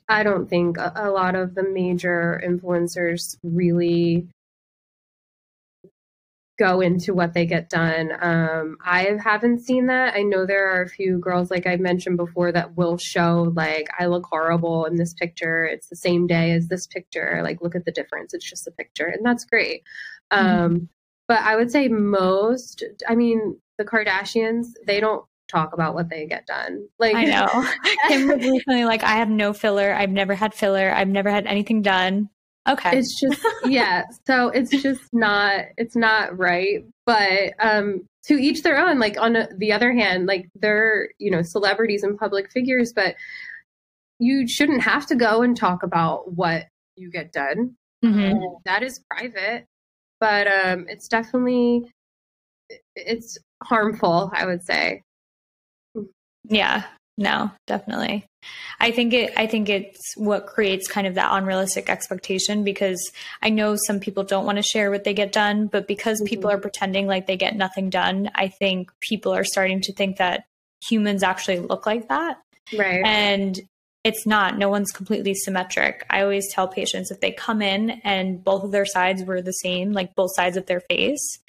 I 0.08 0.24
don't 0.24 0.50
think 0.50 0.78
a, 0.78 1.12
lot 1.12 1.36
of 1.36 1.54
the 1.54 1.64
major 1.64 2.42
influencers 2.46 3.20
really 3.44 4.30
go 6.58 6.82
into 6.82 7.14
what 7.14 7.34
they 7.34 7.46
get 7.46 7.70
done. 7.70 8.12
Um, 8.20 8.78
I 8.84 9.18
haven't 9.24 9.60
seen 9.60 9.88
that. 9.88 10.16
I 10.16 10.24
know 10.24 10.46
there 10.46 10.72
are 10.72 10.82
a 10.82 10.90
few 10.90 11.20
girls, 11.20 11.52
like 11.52 11.68
I 11.68 11.76
mentioned 11.78 12.18
before, 12.18 12.52
that 12.52 12.76
will 12.76 12.98
show 12.98 13.54
like 13.56 13.88
I 13.98 14.08
look 14.08 14.26
horrible 14.30 14.86
in 14.86 14.96
this 14.96 15.14
picture. 15.14 15.66
It's 15.66 15.88
the 15.88 15.96
same 15.96 16.28
day 16.28 16.52
as 16.52 16.68
this 16.68 16.88
picture. 16.88 17.42
Like, 17.44 17.62
look 17.62 17.76
at 17.76 17.86
the 17.86 17.92
difference. 17.92 18.34
It's 18.34 18.50
just 18.50 18.68
a 18.68 18.72
picture, 18.72 19.06
and 19.06 19.26
that's 19.26 19.46
great. 19.46 19.84
Mm-hmm. 20.34 20.64
Um, 20.64 20.90
but 21.28 21.40
I 21.40 21.56
would 21.56 21.72
say 21.72 21.88
most. 21.88 22.84
I 23.08 23.16
mean, 23.16 23.60
the 23.78 23.86
Kardashians, 23.86 24.68
they 24.86 25.00
don't 25.00 25.26
talk 25.48 25.74
about 25.74 25.94
what 25.94 26.10
they 26.10 26.26
get 26.26 26.46
done. 26.46 26.88
Like 27.00 27.16
I 27.16 27.26
know. 27.26 27.48
Kim 28.08 28.28
was 28.28 28.46
recently 28.46 28.86
like, 28.86 29.04
I 29.04 29.18
have 29.18 29.30
no 29.30 29.54
filler. 29.54 29.94
I've 29.94 30.10
never 30.10 30.36
had 30.36 30.54
filler. 30.54 30.92
I've 30.92 31.08
never 31.08 31.30
had 31.30 31.48
anything 31.48 31.82
done. 31.82 32.30
Okay. 32.68 32.98
It's 32.98 33.20
just 33.20 33.42
yeah. 33.66 34.04
So 34.26 34.50
it's 34.50 34.72
just 34.82 35.02
not 35.14 35.66
it's 35.78 35.96
not 35.96 36.38
right. 36.38 36.86
But 37.06 37.54
um 37.60 38.06
to 38.26 38.34
each 38.34 38.62
their 38.64 38.78
own. 38.78 39.00
Like 39.00 39.20
on 39.20 39.38
the 39.58 39.72
other 39.72 39.94
hand, 39.94 40.26
like 40.26 40.50
they're, 40.56 41.10
you 41.18 41.32
know, 41.32 41.42
celebrities 41.42 42.04
and 42.04 42.18
public 42.18 42.52
figures, 42.52 42.94
but 42.94 43.16
you 44.20 44.48
shouldn't 44.48 44.82
have 44.82 45.06
to 45.08 45.16
go 45.16 45.42
and 45.42 45.56
talk 45.56 45.84
about 45.84 46.34
what 46.34 46.66
you 46.96 47.10
get 47.12 47.32
done. 47.32 47.76
Mm-hmm. 48.04 48.44
that 48.66 48.84
is 48.84 49.02
private. 49.10 49.66
But 50.20 50.48
um 50.48 50.86
it's 50.90 51.08
definitely 51.08 51.92
it's 52.96 53.38
harmful, 53.64 54.32
I 54.34 54.46
would 54.46 54.64
say. 54.64 55.04
Yeah. 56.50 56.84
No, 57.18 57.52
definitely. 57.66 58.26
I 58.80 58.92
think 58.92 59.14
it 59.14 59.34
I 59.36 59.48
think 59.48 59.70
it's 59.70 60.16
what 60.16 60.46
creates 60.46 60.88
kind 60.88 61.08
of 61.08 61.16
that 61.16 61.30
unrealistic 61.32 61.90
expectation 61.90 62.64
because 62.64 63.12
I 63.42 63.50
know 63.50 63.76
some 63.76 64.00
people 64.00 64.24
don't 64.24 64.46
want 64.46 64.58
to 64.58 64.62
share 64.62 64.92
what 64.92 65.04
they 65.04 65.14
get 65.14 65.32
done, 65.32 65.68
but 65.68 65.88
because 65.88 66.20
mm-hmm. 66.20 66.30
people 66.30 66.52
are 66.52 66.60
pretending 66.60 67.08
like 67.08 67.26
they 67.26 67.38
get 67.38 67.56
nothing 67.56 67.90
done, 67.90 68.30
I 68.36 68.50
think 68.50 68.92
people 69.02 69.34
are 69.34 69.44
starting 69.44 69.82
to 69.82 69.94
think 69.94 70.18
that 70.18 70.46
humans 70.88 71.24
actually 71.24 71.60
look 71.60 71.86
like 71.86 72.10
that. 72.10 72.38
Right. 72.78 73.04
And 73.04 73.60
it's 74.04 74.26
not. 74.26 74.58
No 74.58 74.70
one's 74.70 74.92
completely 74.92 75.34
symmetric. 75.34 76.06
I 76.10 76.22
always 76.22 76.54
tell 76.54 76.68
patients 76.68 77.12
if 77.12 77.20
they 77.20 77.32
come 77.32 77.62
in 77.62 77.90
and 78.04 78.44
both 78.44 78.64
of 78.64 78.72
their 78.72 78.86
sides 78.86 79.24
were 79.24 79.42
the 79.42 79.52
same, 79.52 79.92
like 79.92 80.16
both 80.16 80.34
sides 80.36 80.56
of 80.56 80.68
their 80.68 80.80
face, 80.82 81.40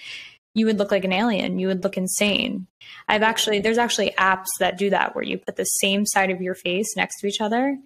you 0.59 0.67
would 0.67 0.79
look 0.79 0.91
like 0.91 1.05
an 1.05 1.12
alien. 1.12 1.59
You 1.59 1.69
would 1.69 1.85
look 1.85 1.97
insane. 1.97 2.67
I've 3.09 3.23
actually, 3.23 3.61
there's 3.61 3.79
actually 3.79 4.12
apps 4.19 4.47
that 4.61 4.79
do 4.79 4.91
that 4.91 5.15
where 5.15 5.25
you 5.25 5.38
put 5.38 5.57
the 5.57 5.65
same 5.65 6.05
side 6.07 6.31
of 6.31 6.41
your 6.41 6.55
face 6.55 6.97
next 6.97 7.21
to 7.21 7.27
each 7.27 7.41
other. 7.41 7.79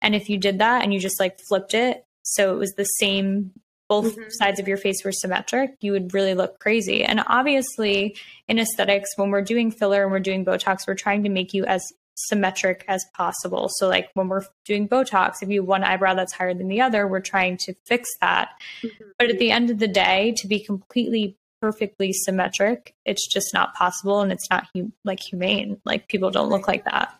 And 0.00 0.14
if 0.14 0.28
you 0.28 0.38
did 0.38 0.58
that 0.58 0.82
and 0.82 0.92
you 0.92 1.00
just 1.00 1.20
like 1.20 1.38
flipped 1.48 1.74
it, 1.74 2.04
so 2.22 2.54
it 2.54 2.58
was 2.58 2.72
the 2.72 2.84
same, 2.84 3.52
both 3.88 4.16
mm-hmm. 4.16 4.30
sides 4.30 4.60
of 4.60 4.68
your 4.68 4.76
face 4.76 5.04
were 5.04 5.12
symmetric, 5.12 5.74
you 5.80 5.92
would 5.92 6.14
really 6.14 6.34
look 6.34 6.58
crazy. 6.60 7.04
And 7.04 7.22
obviously, 7.26 8.16
in 8.48 8.58
aesthetics, 8.58 9.16
when 9.16 9.30
we're 9.30 9.42
doing 9.42 9.70
filler 9.70 10.02
and 10.02 10.12
we're 10.12 10.20
doing 10.20 10.44
Botox, 10.44 10.86
we're 10.86 10.94
trying 10.94 11.24
to 11.24 11.28
make 11.28 11.52
you 11.52 11.64
as 11.64 11.82
symmetric 12.14 12.84
as 12.86 13.04
possible. 13.14 13.68
So, 13.70 13.88
like 13.88 14.10
when 14.14 14.28
we're 14.28 14.44
doing 14.64 14.88
Botox, 14.88 15.36
if 15.42 15.48
you 15.48 15.62
have 15.62 15.68
one 15.68 15.84
eyebrow 15.84 16.14
that's 16.14 16.32
higher 16.32 16.54
than 16.54 16.68
the 16.68 16.80
other, 16.80 17.06
we're 17.06 17.20
trying 17.20 17.56
to 17.62 17.74
fix 17.86 18.08
that. 18.20 18.50
Mm-hmm. 18.82 19.04
But 19.18 19.30
at 19.30 19.38
the 19.38 19.50
end 19.50 19.70
of 19.70 19.78
the 19.78 19.88
day, 19.88 20.34
to 20.38 20.46
be 20.46 20.60
completely 20.60 21.36
perfectly 21.60 22.12
symmetric. 22.12 22.94
It's 23.04 23.26
just 23.26 23.52
not 23.52 23.74
possible 23.74 24.20
and 24.20 24.32
it's 24.32 24.48
not 24.50 24.66
hu- 24.74 24.92
like 25.04 25.20
humane. 25.20 25.80
Like 25.84 26.08
people 26.08 26.30
don't 26.30 26.50
look 26.50 26.68
like 26.68 26.84
that. 26.84 27.14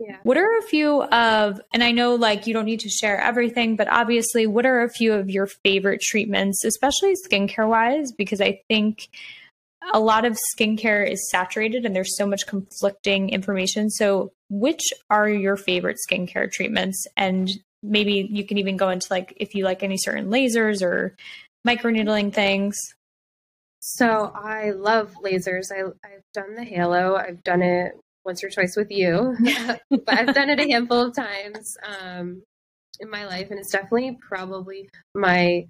Yeah. 0.00 0.16
What 0.22 0.36
are 0.36 0.58
a 0.58 0.62
few 0.62 1.02
of, 1.02 1.60
and 1.72 1.82
I 1.82 1.90
know 1.90 2.14
like 2.14 2.46
you 2.46 2.54
don't 2.54 2.66
need 2.66 2.80
to 2.80 2.88
share 2.88 3.20
everything, 3.20 3.74
but 3.74 3.88
obviously, 3.88 4.46
what 4.46 4.64
are 4.64 4.82
a 4.82 4.88
few 4.88 5.12
of 5.12 5.28
your 5.28 5.46
favorite 5.46 6.00
treatments, 6.00 6.64
especially 6.64 7.14
skincare 7.14 7.68
wise? 7.68 8.12
Because 8.12 8.40
I 8.40 8.60
think 8.68 9.08
a 9.92 9.98
lot 9.98 10.24
of 10.24 10.38
skincare 10.54 11.10
is 11.10 11.28
saturated 11.30 11.84
and 11.84 11.96
there's 11.96 12.16
so 12.16 12.26
much 12.26 12.46
conflicting 12.46 13.30
information. 13.30 13.90
So, 13.90 14.32
which 14.50 14.82
are 15.10 15.28
your 15.28 15.56
favorite 15.56 15.98
skincare 16.08 16.50
treatments? 16.50 17.04
And 17.16 17.50
maybe 17.82 18.28
you 18.30 18.44
can 18.44 18.58
even 18.58 18.76
go 18.76 18.90
into 18.90 19.08
like 19.10 19.32
if 19.36 19.54
you 19.54 19.64
like 19.64 19.82
any 19.82 19.96
certain 19.96 20.28
lasers 20.28 20.80
or 20.80 21.16
microneedling 21.66 22.32
things. 22.32 22.76
So 23.80 24.32
I 24.34 24.70
love 24.70 25.14
lasers. 25.24 25.70
I, 25.72 25.82
I've 26.06 26.24
done 26.34 26.54
the 26.54 26.64
halo. 26.64 27.16
I've 27.16 27.42
done 27.44 27.62
it 27.62 27.92
once 28.24 28.42
or 28.44 28.50
twice 28.50 28.76
with 28.76 28.90
you, 28.90 29.36
but 29.90 30.18
I've 30.18 30.34
done 30.34 30.50
it 30.50 30.60
a 30.60 30.68
handful 30.68 31.00
of 31.00 31.14
times 31.14 31.76
um, 31.86 32.42
in 33.00 33.10
my 33.10 33.26
life, 33.26 33.50
and 33.50 33.58
it's 33.58 33.70
definitely 33.70 34.18
probably 34.20 34.88
my 35.14 35.66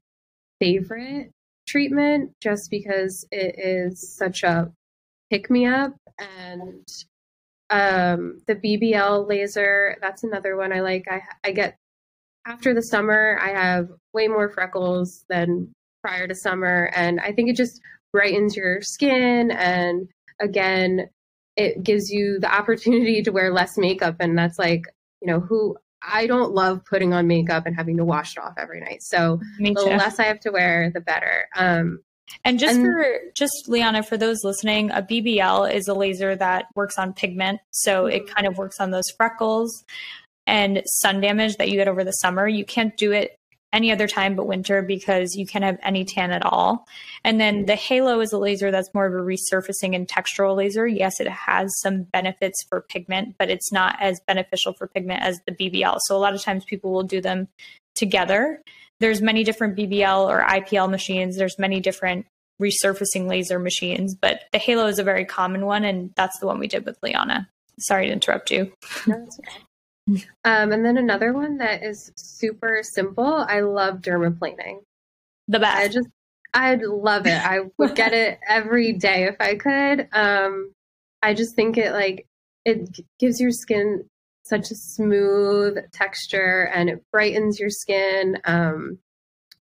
favorite 0.60 1.30
treatment, 1.66 2.32
just 2.42 2.70
because 2.70 3.26
it 3.30 3.54
is 3.58 4.16
such 4.16 4.42
a 4.42 4.72
pick 5.30 5.50
me 5.50 5.66
up. 5.66 5.94
And 6.18 6.88
um, 7.70 8.40
the 8.46 8.56
BBL 8.56 9.28
laser, 9.28 9.96
that's 10.00 10.24
another 10.24 10.56
one 10.56 10.72
I 10.72 10.80
like. 10.80 11.04
I 11.08 11.22
I 11.44 11.52
get 11.52 11.76
after 12.46 12.72
the 12.74 12.82
summer, 12.82 13.38
I 13.40 13.50
have 13.50 13.90
way 14.14 14.26
more 14.26 14.48
freckles 14.48 15.24
than 15.28 15.70
prior 16.02 16.26
to 16.26 16.34
summer, 16.34 16.90
and 16.94 17.20
I 17.20 17.32
think 17.32 17.50
it 17.50 17.56
just 17.56 17.80
brightens 18.12 18.56
your 18.56 18.80
skin 18.80 19.50
and 19.50 20.08
again 20.40 21.08
it 21.56 21.82
gives 21.82 22.10
you 22.10 22.38
the 22.40 22.52
opportunity 22.52 23.22
to 23.22 23.30
wear 23.30 23.52
less 23.52 23.76
makeup 23.76 24.16
and 24.20 24.38
that's 24.38 24.58
like 24.58 24.82
you 25.20 25.26
know 25.26 25.40
who 25.40 25.76
I 26.00 26.26
don't 26.26 26.52
love 26.52 26.84
putting 26.84 27.12
on 27.12 27.26
makeup 27.26 27.66
and 27.66 27.74
having 27.74 27.96
to 27.96 28.04
wash 28.04 28.36
it 28.36 28.40
off 28.40 28.54
every 28.56 28.80
night. 28.80 29.02
So 29.02 29.40
the 29.58 29.72
less 29.72 30.20
I 30.20 30.24
have 30.24 30.38
to 30.40 30.50
wear, 30.50 30.92
the 30.94 31.00
better. 31.00 31.48
Um, 31.56 32.00
and 32.44 32.58
just 32.58 32.76
and, 32.76 32.84
for 32.84 33.18
just 33.36 33.66
Lianna, 33.68 34.06
for 34.06 34.16
those 34.16 34.44
listening, 34.44 34.90
a 34.90 35.02
BBL 35.02 35.72
is 35.72 35.88
a 35.88 35.94
laser 35.94 36.36
that 36.36 36.66
works 36.74 36.98
on 36.98 37.12
pigment, 37.12 37.60
so 37.70 38.04
mm-hmm. 38.04 38.16
it 38.16 38.34
kind 38.34 38.46
of 38.46 38.58
works 38.58 38.80
on 38.80 38.90
those 38.90 39.10
freckles 39.16 39.84
and 40.46 40.82
sun 40.86 41.20
damage 41.20 41.56
that 41.56 41.68
you 41.68 41.76
get 41.76 41.88
over 41.88 42.04
the 42.04 42.12
summer. 42.12 42.46
You 42.46 42.64
can't 42.64 42.96
do 42.96 43.12
it 43.12 43.37
any 43.72 43.92
other 43.92 44.08
time 44.08 44.34
but 44.34 44.46
winter 44.46 44.82
because 44.82 45.34
you 45.34 45.46
can't 45.46 45.64
have 45.64 45.78
any 45.82 46.04
tan 46.04 46.30
at 46.30 46.44
all. 46.44 46.86
And 47.24 47.40
then 47.40 47.66
the 47.66 47.74
Halo 47.74 48.20
is 48.20 48.32
a 48.32 48.38
laser 48.38 48.70
that's 48.70 48.92
more 48.94 49.06
of 49.06 49.12
a 49.12 49.16
resurfacing 49.16 49.94
and 49.94 50.08
textural 50.08 50.56
laser. 50.56 50.86
Yes, 50.86 51.20
it 51.20 51.28
has 51.28 51.70
some 51.80 52.04
benefits 52.04 52.64
for 52.68 52.80
pigment, 52.80 53.36
but 53.38 53.50
it's 53.50 53.70
not 53.70 53.96
as 54.00 54.20
beneficial 54.26 54.72
for 54.72 54.86
pigment 54.86 55.22
as 55.22 55.40
the 55.46 55.52
BBL. 55.52 55.98
So 56.04 56.16
a 56.16 56.18
lot 56.18 56.34
of 56.34 56.42
times 56.42 56.64
people 56.64 56.92
will 56.92 57.02
do 57.02 57.20
them 57.20 57.48
together. 57.94 58.62
There's 59.00 59.20
many 59.20 59.44
different 59.44 59.76
BBL 59.76 60.26
or 60.26 60.44
IPL 60.44 60.90
machines. 60.90 61.36
There's 61.36 61.58
many 61.58 61.80
different 61.80 62.26
resurfacing 62.60 63.28
laser 63.28 63.58
machines, 63.58 64.14
but 64.14 64.44
the 64.52 64.58
Halo 64.58 64.86
is 64.86 64.98
a 64.98 65.04
very 65.04 65.24
common 65.24 65.66
one 65.66 65.84
and 65.84 66.12
that's 66.16 66.38
the 66.40 66.46
one 66.46 66.58
we 66.58 66.66
did 66.66 66.84
with 66.84 67.00
Lianna. 67.02 67.46
Sorry 67.78 68.06
to 68.06 68.12
interrupt 68.12 68.50
you. 68.50 68.72
No, 69.06 69.14
okay. 69.14 69.58
Um, 70.44 70.72
and 70.72 70.84
then 70.84 70.96
another 70.96 71.32
one 71.32 71.58
that 71.58 71.82
is 71.82 72.12
super 72.16 72.80
simple. 72.82 73.44
I 73.48 73.60
love 73.60 73.98
dermaplaning. 73.98 74.80
The 75.48 75.58
best. 75.58 75.76
I 75.76 75.88
just, 75.88 76.08
I'd 76.54 76.82
love 76.82 77.26
it. 77.26 77.40
I 77.40 77.60
would 77.78 77.94
get 77.94 78.12
it 78.12 78.38
every 78.48 78.92
day 78.92 79.24
if 79.24 79.36
I 79.40 79.56
could. 79.56 80.08
Um, 80.12 80.72
I 81.22 81.34
just 81.34 81.54
think 81.54 81.76
it 81.76 81.92
like 81.92 82.26
it 82.64 82.98
gives 83.18 83.40
your 83.40 83.50
skin 83.50 84.04
such 84.44 84.70
a 84.70 84.74
smooth 84.74 85.76
texture 85.92 86.70
and 86.74 86.88
it 86.88 87.02
brightens 87.12 87.58
your 87.58 87.70
skin. 87.70 88.38
Um, 88.44 88.98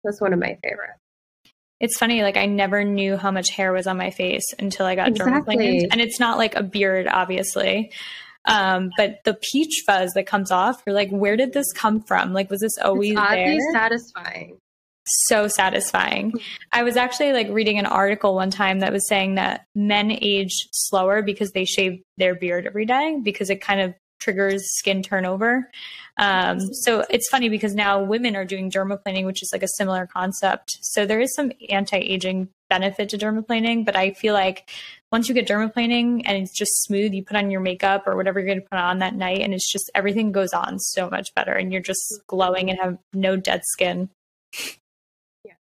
that's 0.05 0.21
one 0.21 0.33
of 0.33 0.39
my 0.39 0.59
favorites. 0.63 1.01
It's 1.79 1.99
funny, 1.99 2.23
like 2.23 2.39
I 2.39 2.47
never 2.47 2.85
knew 2.85 3.17
how 3.17 3.31
much 3.31 3.51
hair 3.51 3.73
was 3.73 3.87
on 3.87 3.99
my 3.99 4.11
face 4.11 4.45
until 4.59 4.87
I 4.87 4.95
got 4.95 5.09
exactly. 5.09 5.57
dermaplaned. 5.57 5.89
And 5.93 6.01
it's 6.01 6.19
not 6.19 6.39
like 6.39 6.55
a 6.55 6.63
beard, 6.63 7.07
obviously. 7.07 7.93
Um, 8.47 8.91
but 8.97 9.19
the 9.25 9.35
peach 9.53 9.83
fuzz 9.87 10.13
that 10.15 10.27
comes 10.27 10.51
off, 10.51 10.83
you're 10.87 10.95
like, 10.95 11.11
where 11.11 11.37
did 11.37 11.53
this 11.53 11.73
come 11.73 12.03
from? 12.03 12.33
Like, 12.33 12.51
was 12.51 12.61
this 12.61 12.79
always 12.79 13.13
it's 13.13 13.21
oddly 13.21 13.59
there? 13.59 13.73
satisfying. 13.73 14.59
So 15.09 15.47
satisfying. 15.47 16.33
I 16.73 16.83
was 16.83 16.97
actually 16.97 17.33
like 17.33 17.49
reading 17.51 17.79
an 17.79 17.87
article 17.87 18.35
one 18.35 18.51
time 18.51 18.81
that 18.81 18.93
was 18.93 19.07
saying 19.09 19.37
that 19.37 19.67
men 19.75 20.11
age 20.11 20.69
slower 20.73 21.23
because 21.23 21.53
they 21.53 21.65
shave 21.65 22.03
their 22.17 22.35
beard 22.35 22.67
every 22.67 22.87
day 22.87 23.21
because 23.23 23.49
it 23.49 23.61
kind 23.61 23.81
of 23.81 23.95
triggers 24.19 24.63
skin 24.79 25.03
turnover. 25.03 25.71
Um, 26.19 26.61
so 26.61 27.05
it's 27.11 27.29
funny 27.29 27.49
because 27.49 27.75
now 27.75 28.03
women 28.03 28.37
are 28.37 28.45
doing 28.45 28.71
dermaplaning, 28.71 29.27
which 29.27 29.43
is 29.43 29.51
like 29.53 29.63
a 29.63 29.69
similar 29.77 30.07
concept. 30.07 30.79
So 30.81 31.05
there 31.05 31.21
is 31.21 31.35
some 31.35 31.53
anti-aging 31.69 32.49
benefit 32.69 33.11
to 33.11 33.19
dermaplaning, 33.19 33.85
but 33.85 33.97
I 33.97 34.13
feel 34.13 34.35
like 34.35 34.71
once 35.13 35.29
you 35.29 35.35
get 35.35 35.47
dermaplaning 35.47 36.23
and 36.25 36.43
it's 36.43 36.57
just 36.57 36.83
smooth, 36.83 37.13
you 37.13 37.23
put 37.23 37.37
on 37.37 37.51
your 37.51 37.61
makeup 37.61 38.07
or 38.07 38.17
whatever 38.17 38.41
you're 38.41 38.47
going 38.47 38.61
to 38.61 38.69
put 38.69 38.79
on 38.79 38.99
that 38.99 39.15
night, 39.15 39.41
and 39.41 39.55
it's 39.55 39.71
just 39.71 39.91
everything 39.95 40.33
goes 40.33 40.53
on 40.53 40.79
so 40.79 41.09
much 41.09 41.35
better, 41.35 41.53
and 41.53 41.73
you're 41.73 41.83
just 41.83 42.21
glowing 42.27 42.71
and 42.71 42.79
have 42.81 42.99
no 43.13 43.37
dead 43.37 43.61
skin. 43.65 44.09
Yeah, 45.45 45.53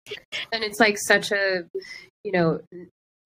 and 0.52 0.64
it's 0.64 0.80
like 0.80 0.96
such 0.98 1.32
a, 1.32 1.64
you 2.22 2.32
know, 2.32 2.60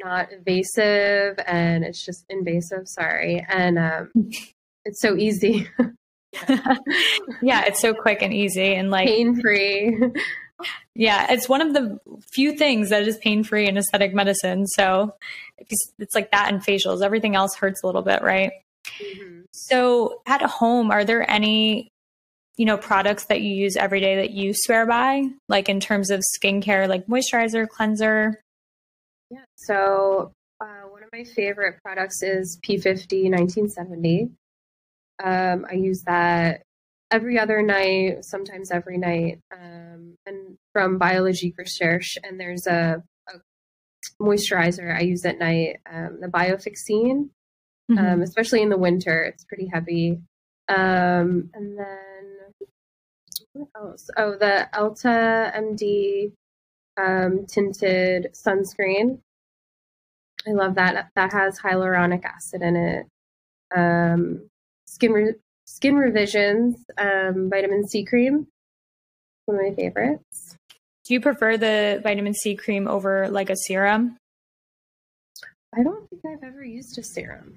not 0.02 0.32
invasive, 0.32 1.38
and 1.46 1.84
it's 1.84 2.04
just 2.04 2.24
invasive. 2.28 2.88
Sorry, 2.88 3.44
and 3.48 3.78
um, 3.78 4.10
it's 4.84 5.00
so 5.00 5.16
easy. 5.16 5.68
yeah, 7.42 7.64
it's 7.66 7.80
so 7.80 7.94
quick 7.94 8.22
and 8.22 8.32
easy 8.32 8.74
and 8.74 8.90
like 8.90 9.08
pain 9.08 9.40
free. 9.40 9.98
Yeah, 10.94 11.32
it's 11.32 11.48
one 11.48 11.60
of 11.60 11.72
the 11.72 12.00
few 12.32 12.56
things 12.56 12.90
that 12.90 13.06
is 13.06 13.16
pain 13.18 13.44
free 13.44 13.68
in 13.68 13.76
aesthetic 13.76 14.12
medicine. 14.12 14.66
So 14.66 15.14
it's 15.58 16.14
like 16.14 16.32
that 16.32 16.52
and 16.52 16.60
facials. 16.60 17.02
Everything 17.02 17.36
else 17.36 17.54
hurts 17.54 17.82
a 17.82 17.86
little 17.86 18.02
bit, 18.02 18.22
right? 18.22 18.50
Mm-hmm. 19.00 19.42
So 19.52 20.20
at 20.26 20.42
home, 20.42 20.90
are 20.90 21.04
there 21.04 21.28
any 21.30 21.88
you 22.56 22.64
know 22.64 22.76
products 22.76 23.26
that 23.26 23.40
you 23.40 23.54
use 23.54 23.76
every 23.76 24.00
day 24.00 24.16
that 24.16 24.32
you 24.32 24.52
swear 24.54 24.86
by, 24.86 25.28
like 25.48 25.68
in 25.68 25.78
terms 25.78 26.10
of 26.10 26.24
skincare, 26.36 26.88
like 26.88 27.06
moisturizer, 27.06 27.68
cleanser? 27.68 28.40
Yeah. 29.30 29.44
So 29.54 30.32
uh, 30.60 30.88
one 30.90 31.04
of 31.04 31.10
my 31.12 31.24
favorite 31.24 31.78
products 31.84 32.22
is 32.22 32.58
P50 32.66 33.30
1970. 33.30 34.30
Um, 35.22 35.66
I 35.70 35.74
use 35.74 36.02
that 36.04 36.62
every 37.10 37.38
other 37.38 37.62
night, 37.62 38.24
sometimes 38.24 38.70
every 38.70 38.98
night, 38.98 39.40
um, 39.52 40.16
and 40.26 40.56
from 40.72 40.98
Biologique 40.98 41.56
Recherche. 41.58 42.18
And 42.22 42.38
there's 42.38 42.66
a, 42.66 43.02
a, 43.28 43.32
moisturizer 44.22 44.94
I 44.94 45.00
use 45.00 45.24
at 45.24 45.38
night, 45.38 45.78
um, 45.90 46.18
the 46.20 46.28
Biofixine, 46.28 47.30
mm-hmm. 47.90 47.98
um, 47.98 48.22
especially 48.22 48.62
in 48.62 48.68
the 48.68 48.78
winter. 48.78 49.22
It's 49.24 49.44
pretty 49.44 49.68
heavy. 49.72 50.20
Um, 50.68 51.50
and 51.54 51.78
then 51.78 52.66
what 53.52 53.68
else? 53.76 54.08
Oh, 54.16 54.36
the 54.38 54.68
Elta 54.74 55.54
MD 55.56 56.32
um, 56.96 57.46
tinted 57.46 58.28
sunscreen. 58.34 59.20
I 60.46 60.52
love 60.52 60.74
that. 60.76 61.08
That 61.16 61.32
has 61.32 61.58
hyaluronic 61.58 62.24
acid 62.24 62.62
in 62.62 62.76
it. 62.76 63.06
Um, 63.74 64.48
Skin 64.88 65.12
Re- 65.12 65.34
Skin 65.66 65.96
Revisions 65.96 66.84
um, 66.98 67.50
vitamin 67.50 67.86
C 67.86 68.04
cream. 68.04 68.46
One 69.46 69.58
of 69.58 69.62
my 69.62 69.74
favorites. 69.74 70.56
Do 71.04 71.14
you 71.14 71.20
prefer 71.20 71.56
the 71.56 72.00
vitamin 72.02 72.34
C 72.34 72.54
cream 72.54 72.88
over 72.88 73.28
like 73.28 73.50
a 73.50 73.56
serum? 73.56 74.16
I 75.74 75.82
don't 75.82 76.08
think 76.08 76.22
I've 76.26 76.42
ever 76.42 76.64
used 76.64 76.98
a 76.98 77.02
serum. 77.02 77.56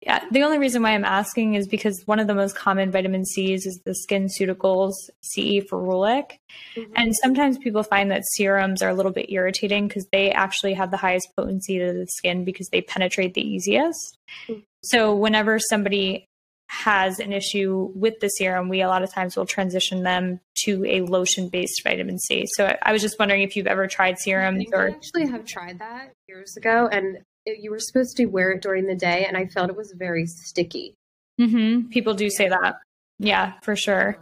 Yeah, 0.00 0.24
the 0.32 0.42
only 0.42 0.58
reason 0.58 0.82
why 0.82 0.90
I'm 0.90 1.04
asking 1.04 1.54
is 1.54 1.68
because 1.68 2.02
one 2.06 2.18
of 2.18 2.26
the 2.26 2.34
most 2.34 2.56
common 2.56 2.90
vitamin 2.90 3.24
C's 3.24 3.66
is 3.66 3.80
the 3.84 3.94
skin 3.94 4.26
SkinCeuticals 4.26 4.94
CE 5.20 5.62
ferulic. 5.70 6.38
Mm-hmm. 6.76 6.92
And 6.96 7.14
sometimes 7.14 7.56
people 7.56 7.84
find 7.84 8.10
that 8.10 8.24
serums 8.32 8.82
are 8.82 8.88
a 8.88 8.94
little 8.94 9.12
bit 9.12 9.30
irritating 9.30 9.86
because 9.86 10.06
they 10.10 10.32
actually 10.32 10.74
have 10.74 10.90
the 10.90 10.96
highest 10.96 11.28
potency 11.36 11.78
to 11.78 11.92
the 11.92 12.06
skin 12.08 12.44
because 12.44 12.68
they 12.68 12.80
penetrate 12.80 13.34
the 13.34 13.46
easiest. 13.46 14.18
Mm-hmm. 14.48 14.60
So 14.82 15.14
whenever 15.14 15.60
somebody 15.60 16.26
has 16.72 17.20
an 17.20 17.34
issue 17.34 17.90
with 17.94 18.18
the 18.20 18.28
serum, 18.28 18.70
we 18.70 18.80
a 18.80 18.88
lot 18.88 19.02
of 19.02 19.12
times 19.12 19.36
will 19.36 19.44
transition 19.44 20.04
them 20.04 20.40
to 20.64 20.82
a 20.86 21.02
lotion 21.02 21.50
based 21.50 21.82
vitamin 21.84 22.18
C. 22.18 22.46
So 22.54 22.74
I 22.80 22.92
was 22.92 23.02
just 23.02 23.18
wondering 23.18 23.42
if 23.42 23.56
you've 23.56 23.66
ever 23.66 23.86
tried 23.86 24.18
serums 24.18 24.64
or 24.72 24.88
I 24.88 24.90
actually 24.92 25.26
have 25.28 25.44
tried 25.44 25.80
that 25.80 26.14
years 26.26 26.56
ago 26.56 26.88
and 26.90 27.18
it, 27.44 27.58
you 27.60 27.70
were 27.70 27.78
supposed 27.78 28.16
to 28.16 28.24
wear 28.24 28.52
it 28.52 28.62
during 28.62 28.86
the 28.86 28.94
day 28.94 29.26
and 29.26 29.36
I 29.36 29.46
felt 29.46 29.68
it 29.68 29.76
was 29.76 29.92
very 29.98 30.24
sticky. 30.24 30.94
Mm-hmm. 31.38 31.88
People 31.90 32.14
do 32.14 32.30
say 32.30 32.48
that. 32.48 32.76
Yeah, 33.18 33.52
for 33.62 33.76
sure. 33.76 34.16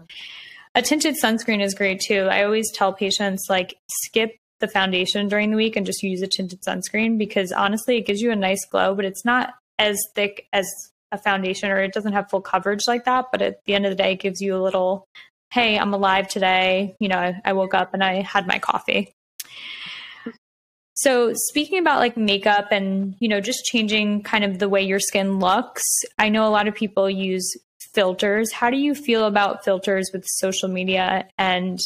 A 0.74 0.82
tinted 0.82 1.14
sunscreen 1.22 1.62
is 1.62 1.74
great 1.74 2.00
too. 2.00 2.22
I 2.22 2.42
always 2.42 2.72
tell 2.72 2.92
patients 2.92 3.46
like 3.48 3.76
skip 4.02 4.36
the 4.58 4.68
foundation 4.68 5.28
during 5.28 5.52
the 5.52 5.56
week 5.56 5.76
and 5.76 5.86
just 5.86 6.02
use 6.02 6.20
a 6.20 6.26
tinted 6.26 6.62
sunscreen 6.62 7.16
because 7.16 7.52
honestly 7.52 7.96
it 7.98 8.06
gives 8.06 8.20
you 8.20 8.32
a 8.32 8.36
nice 8.36 8.64
glow, 8.64 8.96
but 8.96 9.04
it's 9.04 9.24
not 9.24 9.54
as 9.78 9.96
thick 10.16 10.48
as 10.52 10.66
a 11.12 11.18
foundation 11.18 11.70
or 11.70 11.78
it 11.78 11.92
doesn't 11.92 12.12
have 12.12 12.30
full 12.30 12.40
coverage 12.40 12.86
like 12.86 13.04
that. 13.04 13.26
But 13.32 13.42
at 13.42 13.64
the 13.64 13.74
end 13.74 13.86
of 13.86 13.90
the 13.90 13.96
day, 13.96 14.12
it 14.12 14.20
gives 14.20 14.40
you 14.40 14.56
a 14.56 14.62
little, 14.62 15.06
hey, 15.50 15.78
I'm 15.78 15.94
alive 15.94 16.28
today. 16.28 16.96
You 17.00 17.08
know, 17.08 17.18
I, 17.18 17.40
I 17.44 17.52
woke 17.52 17.74
up 17.74 17.94
and 17.94 18.02
I 18.02 18.22
had 18.22 18.46
my 18.46 18.58
coffee. 18.58 19.12
So 20.94 21.32
speaking 21.34 21.78
about 21.78 21.98
like 21.98 22.16
makeup 22.16 22.68
and, 22.70 23.14
you 23.20 23.28
know, 23.28 23.40
just 23.40 23.64
changing 23.64 24.22
kind 24.22 24.44
of 24.44 24.58
the 24.58 24.68
way 24.68 24.82
your 24.82 25.00
skin 25.00 25.38
looks, 25.38 25.82
I 26.18 26.28
know 26.28 26.46
a 26.46 26.50
lot 26.50 26.68
of 26.68 26.74
people 26.74 27.08
use 27.08 27.56
filters. 27.94 28.52
How 28.52 28.68
do 28.68 28.76
you 28.76 28.94
feel 28.94 29.24
about 29.24 29.64
filters 29.64 30.10
with 30.12 30.24
social 30.26 30.68
media 30.68 31.26
and 31.38 31.78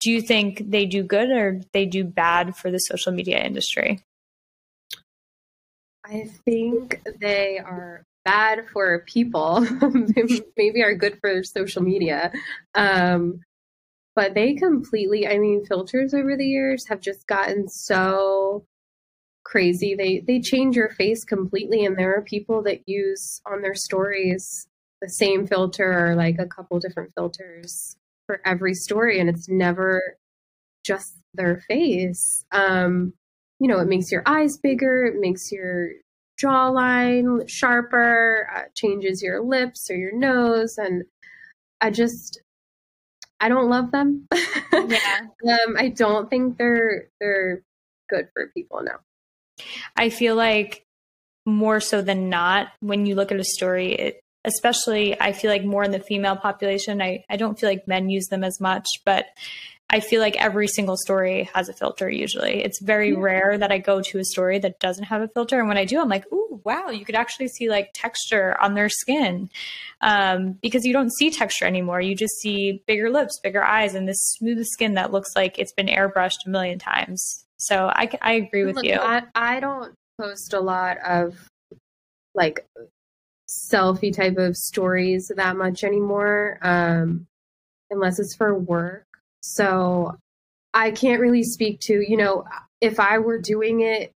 do 0.00 0.10
you 0.10 0.20
think 0.20 0.70
they 0.70 0.86
do 0.86 1.02
good 1.02 1.30
or 1.30 1.60
they 1.72 1.86
do 1.86 2.04
bad 2.04 2.56
for 2.56 2.70
the 2.70 2.78
social 2.78 3.12
media 3.12 3.38
industry? 3.38 4.00
I 6.04 6.28
think 6.44 7.00
they 7.20 7.58
are 7.58 8.02
bad 8.24 8.66
for 8.72 9.04
people, 9.06 9.66
maybe 10.56 10.82
are 10.82 10.94
good 10.94 11.18
for 11.20 11.42
social 11.42 11.82
media. 11.82 12.32
Um, 12.74 13.40
but 14.14 14.34
they 14.34 14.54
completely, 14.54 15.26
I 15.26 15.38
mean, 15.38 15.64
filters 15.64 16.12
over 16.14 16.36
the 16.36 16.46
years 16.46 16.86
have 16.88 17.00
just 17.00 17.26
gotten 17.26 17.68
so 17.68 18.64
crazy. 19.44 19.94
They 19.94 20.20
they 20.26 20.40
change 20.40 20.76
your 20.76 20.90
face 20.90 21.24
completely, 21.24 21.84
and 21.84 21.96
there 21.98 22.14
are 22.16 22.22
people 22.22 22.62
that 22.64 22.88
use 22.88 23.40
on 23.50 23.62
their 23.62 23.74
stories 23.74 24.66
the 25.00 25.08
same 25.08 25.46
filter 25.46 26.10
or 26.10 26.14
like 26.14 26.38
a 26.38 26.46
couple 26.46 26.78
different 26.78 27.12
filters 27.14 27.96
for 28.26 28.40
every 28.44 28.74
story, 28.74 29.20
and 29.20 29.30
it's 29.30 29.48
never 29.48 30.02
just 30.84 31.16
their 31.34 31.62
face. 31.68 32.44
Um, 32.52 33.14
you 33.58 33.68
know, 33.68 33.78
it 33.78 33.88
makes 33.88 34.10
your 34.12 34.22
eyes 34.26 34.58
bigger, 34.58 35.04
it 35.04 35.20
makes 35.20 35.52
your 35.52 35.90
jawline 36.42 37.48
sharper, 37.48 38.48
uh, 38.54 38.62
changes 38.74 39.22
your 39.22 39.42
lips 39.42 39.90
or 39.90 39.96
your 39.96 40.16
nose, 40.16 40.76
and 40.78 41.04
I 41.80 41.90
just 41.90 42.40
I 43.40 43.48
don't 43.48 43.70
love 43.70 43.90
them. 43.90 44.28
Yeah. 44.72 45.20
um, 45.48 45.76
I 45.78 45.88
don't 45.88 46.28
think 46.28 46.58
they're 46.58 47.08
they're 47.20 47.62
good 48.08 48.28
for 48.34 48.48
people 48.54 48.82
now. 48.82 49.00
I 49.96 50.10
feel 50.10 50.36
like 50.36 50.84
more 51.46 51.80
so 51.80 52.02
than 52.02 52.28
not, 52.28 52.68
when 52.80 53.06
you 53.06 53.14
look 53.14 53.32
at 53.32 53.40
a 53.40 53.44
story, 53.44 53.92
it, 53.94 54.20
especially 54.44 55.20
I 55.20 55.32
feel 55.32 55.50
like 55.50 55.64
more 55.64 55.84
in 55.84 55.90
the 55.90 56.00
female 56.00 56.36
population, 56.36 57.02
I, 57.02 57.24
I 57.28 57.36
don't 57.36 57.58
feel 57.58 57.68
like 57.68 57.88
men 57.88 58.08
use 58.08 58.28
them 58.28 58.44
as 58.44 58.60
much, 58.60 58.86
but 59.04 59.26
I 59.92 59.98
feel 59.98 60.20
like 60.20 60.36
every 60.36 60.68
single 60.68 60.96
story 60.96 61.50
has 61.52 61.68
a 61.68 61.72
filter 61.72 62.08
usually. 62.08 62.62
It's 62.62 62.80
very 62.80 63.10
yeah. 63.10 63.18
rare 63.18 63.58
that 63.58 63.72
I 63.72 63.78
go 63.78 64.00
to 64.00 64.18
a 64.20 64.24
story 64.24 64.60
that 64.60 64.78
doesn't 64.78 65.04
have 65.04 65.20
a 65.20 65.28
filter. 65.28 65.58
And 65.58 65.66
when 65.66 65.76
I 65.76 65.84
do, 65.84 66.00
I'm 66.00 66.08
like, 66.08 66.32
ooh, 66.32 66.60
wow, 66.64 66.90
you 66.90 67.04
could 67.04 67.16
actually 67.16 67.48
see 67.48 67.68
like 67.68 67.90
texture 67.92 68.56
on 68.60 68.74
their 68.74 68.88
skin 68.88 69.50
um, 70.00 70.52
because 70.62 70.84
you 70.84 70.92
don't 70.92 71.12
see 71.12 71.30
texture 71.30 71.64
anymore. 71.64 72.00
You 72.00 72.14
just 72.14 72.38
see 72.40 72.84
bigger 72.86 73.10
lips, 73.10 73.40
bigger 73.42 73.64
eyes, 73.64 73.96
and 73.96 74.08
this 74.08 74.20
smooth 74.38 74.64
skin 74.64 74.94
that 74.94 75.10
looks 75.10 75.30
like 75.34 75.58
it's 75.58 75.72
been 75.72 75.88
airbrushed 75.88 76.46
a 76.46 76.50
million 76.50 76.78
times. 76.78 77.44
So 77.56 77.88
I, 77.92 78.08
I 78.22 78.34
agree 78.34 78.64
with 78.64 78.76
Look, 78.76 78.84
you. 78.84 78.94
I, 78.94 79.24
I 79.34 79.58
don't 79.58 79.92
post 80.20 80.54
a 80.54 80.60
lot 80.60 80.98
of 81.04 81.36
like 82.36 82.64
selfie 83.48 84.14
type 84.14 84.36
of 84.36 84.56
stories 84.56 85.32
that 85.34 85.56
much 85.56 85.82
anymore 85.82 86.60
um, 86.62 87.26
unless 87.90 88.20
it's 88.20 88.36
for 88.36 88.54
work 88.54 89.04
so 89.40 90.16
I 90.74 90.90
can't 90.90 91.20
really 91.20 91.42
speak 91.42 91.80
to, 91.80 91.94
you 91.94 92.16
know, 92.16 92.44
if 92.80 93.00
I 93.00 93.18
were 93.18 93.38
doing 93.38 93.80
it 93.80 94.12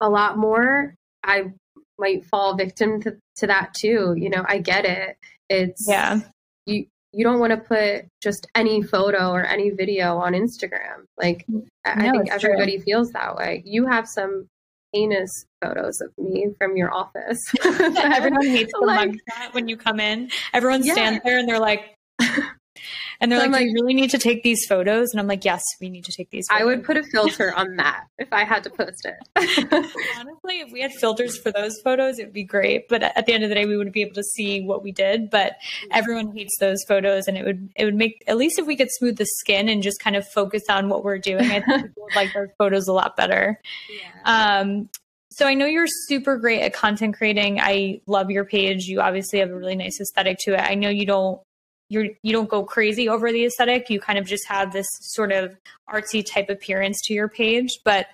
a 0.00 0.08
lot 0.08 0.38
more, 0.38 0.94
I 1.24 1.52
might 1.98 2.24
fall 2.24 2.54
victim 2.54 3.00
to, 3.02 3.16
to 3.36 3.46
that 3.46 3.74
too. 3.74 4.14
You 4.16 4.30
know, 4.30 4.44
I 4.46 4.58
get 4.58 4.84
it. 4.84 5.16
It's 5.48 5.86
yeah. 5.88 6.20
You 6.66 6.86
you 7.12 7.24
don't 7.24 7.40
want 7.40 7.52
to 7.52 7.56
put 7.56 8.06
just 8.22 8.46
any 8.54 8.82
photo 8.82 9.30
or 9.30 9.44
any 9.44 9.70
video 9.70 10.18
on 10.18 10.34
Instagram. 10.34 11.04
Like 11.16 11.44
mm, 11.50 11.62
no, 11.62 11.66
I 11.84 12.10
think 12.10 12.30
everybody 12.30 12.76
true. 12.76 12.84
feels 12.84 13.10
that 13.12 13.34
way. 13.34 13.62
You 13.64 13.86
have 13.86 14.06
some 14.06 14.46
heinous 14.92 15.44
photos 15.62 16.00
of 16.00 16.10
me 16.18 16.48
from 16.58 16.76
your 16.76 16.92
office. 16.92 17.38
Everyone 17.64 18.46
hates 18.46 18.72
the 18.78 18.86
like, 18.86 19.10
mugshot 19.10 19.54
when 19.54 19.68
you 19.68 19.76
come 19.76 20.00
in. 20.00 20.30
Everyone 20.52 20.84
yeah. 20.84 20.92
stands 20.92 21.20
there 21.24 21.38
and 21.38 21.48
they're 21.48 21.58
like 21.58 21.96
and 23.20 23.32
they're 23.32 23.40
so 23.40 23.46
like, 23.46 23.52
like, 23.52 23.66
you 23.66 23.72
really 23.74 23.94
need 23.94 24.10
to 24.10 24.18
take 24.18 24.42
these 24.44 24.64
photos. 24.66 25.10
And 25.10 25.20
I'm 25.20 25.26
like, 25.26 25.44
yes, 25.44 25.62
we 25.80 25.90
need 25.90 26.04
to 26.04 26.12
take 26.12 26.30
these 26.30 26.46
photos. 26.48 26.62
I 26.62 26.64
would 26.64 26.84
put 26.84 26.96
a 26.96 27.02
filter 27.02 27.52
on 27.54 27.76
that 27.76 28.04
if 28.18 28.32
I 28.32 28.44
had 28.44 28.62
to 28.64 28.70
post 28.70 29.06
it. 29.06 29.16
Honestly, 30.18 30.60
if 30.60 30.72
we 30.72 30.80
had 30.80 30.92
filters 30.92 31.36
for 31.36 31.50
those 31.50 31.80
photos, 31.82 32.18
it 32.18 32.26
would 32.26 32.32
be 32.32 32.44
great. 32.44 32.88
But 32.88 33.02
at 33.02 33.26
the 33.26 33.32
end 33.32 33.42
of 33.42 33.48
the 33.48 33.56
day, 33.56 33.66
we 33.66 33.76
wouldn't 33.76 33.94
be 33.94 34.02
able 34.02 34.14
to 34.14 34.22
see 34.22 34.60
what 34.60 34.84
we 34.84 34.92
did. 34.92 35.30
But 35.30 35.56
everyone 35.90 36.36
hates 36.36 36.56
those 36.60 36.84
photos. 36.86 37.26
And 37.26 37.36
it 37.36 37.44
would, 37.44 37.70
it 37.74 37.84
would 37.84 37.96
make, 37.96 38.22
at 38.28 38.36
least 38.36 38.58
if 38.58 38.66
we 38.66 38.76
could 38.76 38.90
smooth 38.92 39.16
the 39.16 39.26
skin 39.26 39.68
and 39.68 39.82
just 39.82 39.98
kind 39.98 40.14
of 40.14 40.26
focus 40.28 40.62
on 40.68 40.88
what 40.88 41.02
we're 41.02 41.18
doing, 41.18 41.50
I 41.50 41.60
think 41.60 41.86
people 41.88 42.04
would 42.04 42.16
like 42.16 42.32
those 42.32 42.48
photos 42.56 42.86
a 42.86 42.92
lot 42.92 43.16
better. 43.16 43.60
Yeah. 43.90 44.60
Um, 44.60 44.88
so 45.30 45.46
I 45.46 45.54
know 45.54 45.66
you're 45.66 45.86
super 45.86 46.36
great 46.36 46.62
at 46.62 46.72
content 46.72 47.16
creating. 47.16 47.60
I 47.60 48.00
love 48.06 48.30
your 48.30 48.44
page. 48.44 48.86
You 48.86 49.00
obviously 49.00 49.40
have 49.40 49.50
a 49.50 49.54
really 49.54 49.76
nice 49.76 50.00
aesthetic 50.00 50.38
to 50.40 50.54
it. 50.54 50.60
I 50.60 50.74
know 50.74 50.88
you 50.88 51.06
don't 51.06 51.40
you're 51.88 52.08
you 52.22 52.32
don't 52.32 52.48
go 52.48 52.64
crazy 52.64 53.08
over 53.08 53.32
the 53.32 53.44
aesthetic. 53.44 53.90
You 53.90 54.00
kind 54.00 54.18
of 54.18 54.26
just 54.26 54.46
have 54.46 54.72
this 54.72 54.88
sort 55.00 55.32
of 55.32 55.56
artsy 55.88 56.24
type 56.24 56.50
appearance 56.50 57.00
to 57.04 57.14
your 57.14 57.28
page. 57.28 57.80
But 57.84 58.06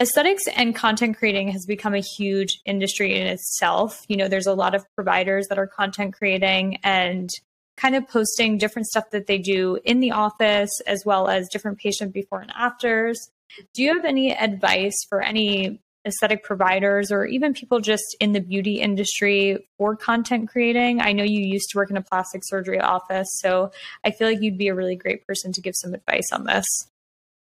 aesthetics 0.00 0.44
and 0.48 0.74
content 0.74 1.16
creating 1.16 1.48
has 1.48 1.64
become 1.64 1.94
a 1.94 2.00
huge 2.00 2.60
industry 2.66 3.18
in 3.18 3.26
itself. 3.26 4.04
You 4.08 4.16
know 4.16 4.28
there's 4.28 4.46
a 4.46 4.54
lot 4.54 4.74
of 4.74 4.84
providers 4.94 5.46
that 5.48 5.58
are 5.58 5.66
content 5.66 6.14
creating 6.14 6.78
and 6.82 7.30
kind 7.76 7.94
of 7.94 8.08
posting 8.08 8.58
different 8.58 8.86
stuff 8.86 9.10
that 9.10 9.26
they 9.26 9.38
do 9.38 9.78
in 9.84 10.00
the 10.00 10.10
office 10.10 10.70
as 10.86 11.04
well 11.04 11.28
as 11.28 11.48
different 11.48 11.78
patient 11.78 12.12
before 12.12 12.40
and 12.40 12.50
afters. 12.56 13.30
Do 13.74 13.82
you 13.82 13.94
have 13.94 14.04
any 14.04 14.36
advice 14.36 14.96
for 15.08 15.22
any 15.22 15.80
aesthetic 16.06 16.44
providers 16.44 17.10
or 17.10 17.26
even 17.26 17.52
people 17.52 17.80
just 17.80 18.16
in 18.20 18.32
the 18.32 18.40
beauty 18.40 18.80
industry 18.80 19.66
for 19.76 19.96
content 19.96 20.48
creating? 20.48 21.00
I 21.00 21.12
know 21.12 21.24
you 21.24 21.40
used 21.40 21.68
to 21.70 21.78
work 21.78 21.90
in 21.90 21.96
a 21.96 22.02
plastic 22.02 22.42
surgery 22.44 22.80
office, 22.80 23.28
so 23.40 23.72
I 24.04 24.12
feel 24.12 24.28
like 24.28 24.40
you'd 24.40 24.58
be 24.58 24.68
a 24.68 24.74
really 24.74 24.96
great 24.96 25.26
person 25.26 25.52
to 25.52 25.60
give 25.60 25.74
some 25.76 25.94
advice 25.94 26.28
on 26.32 26.44
this. 26.44 26.66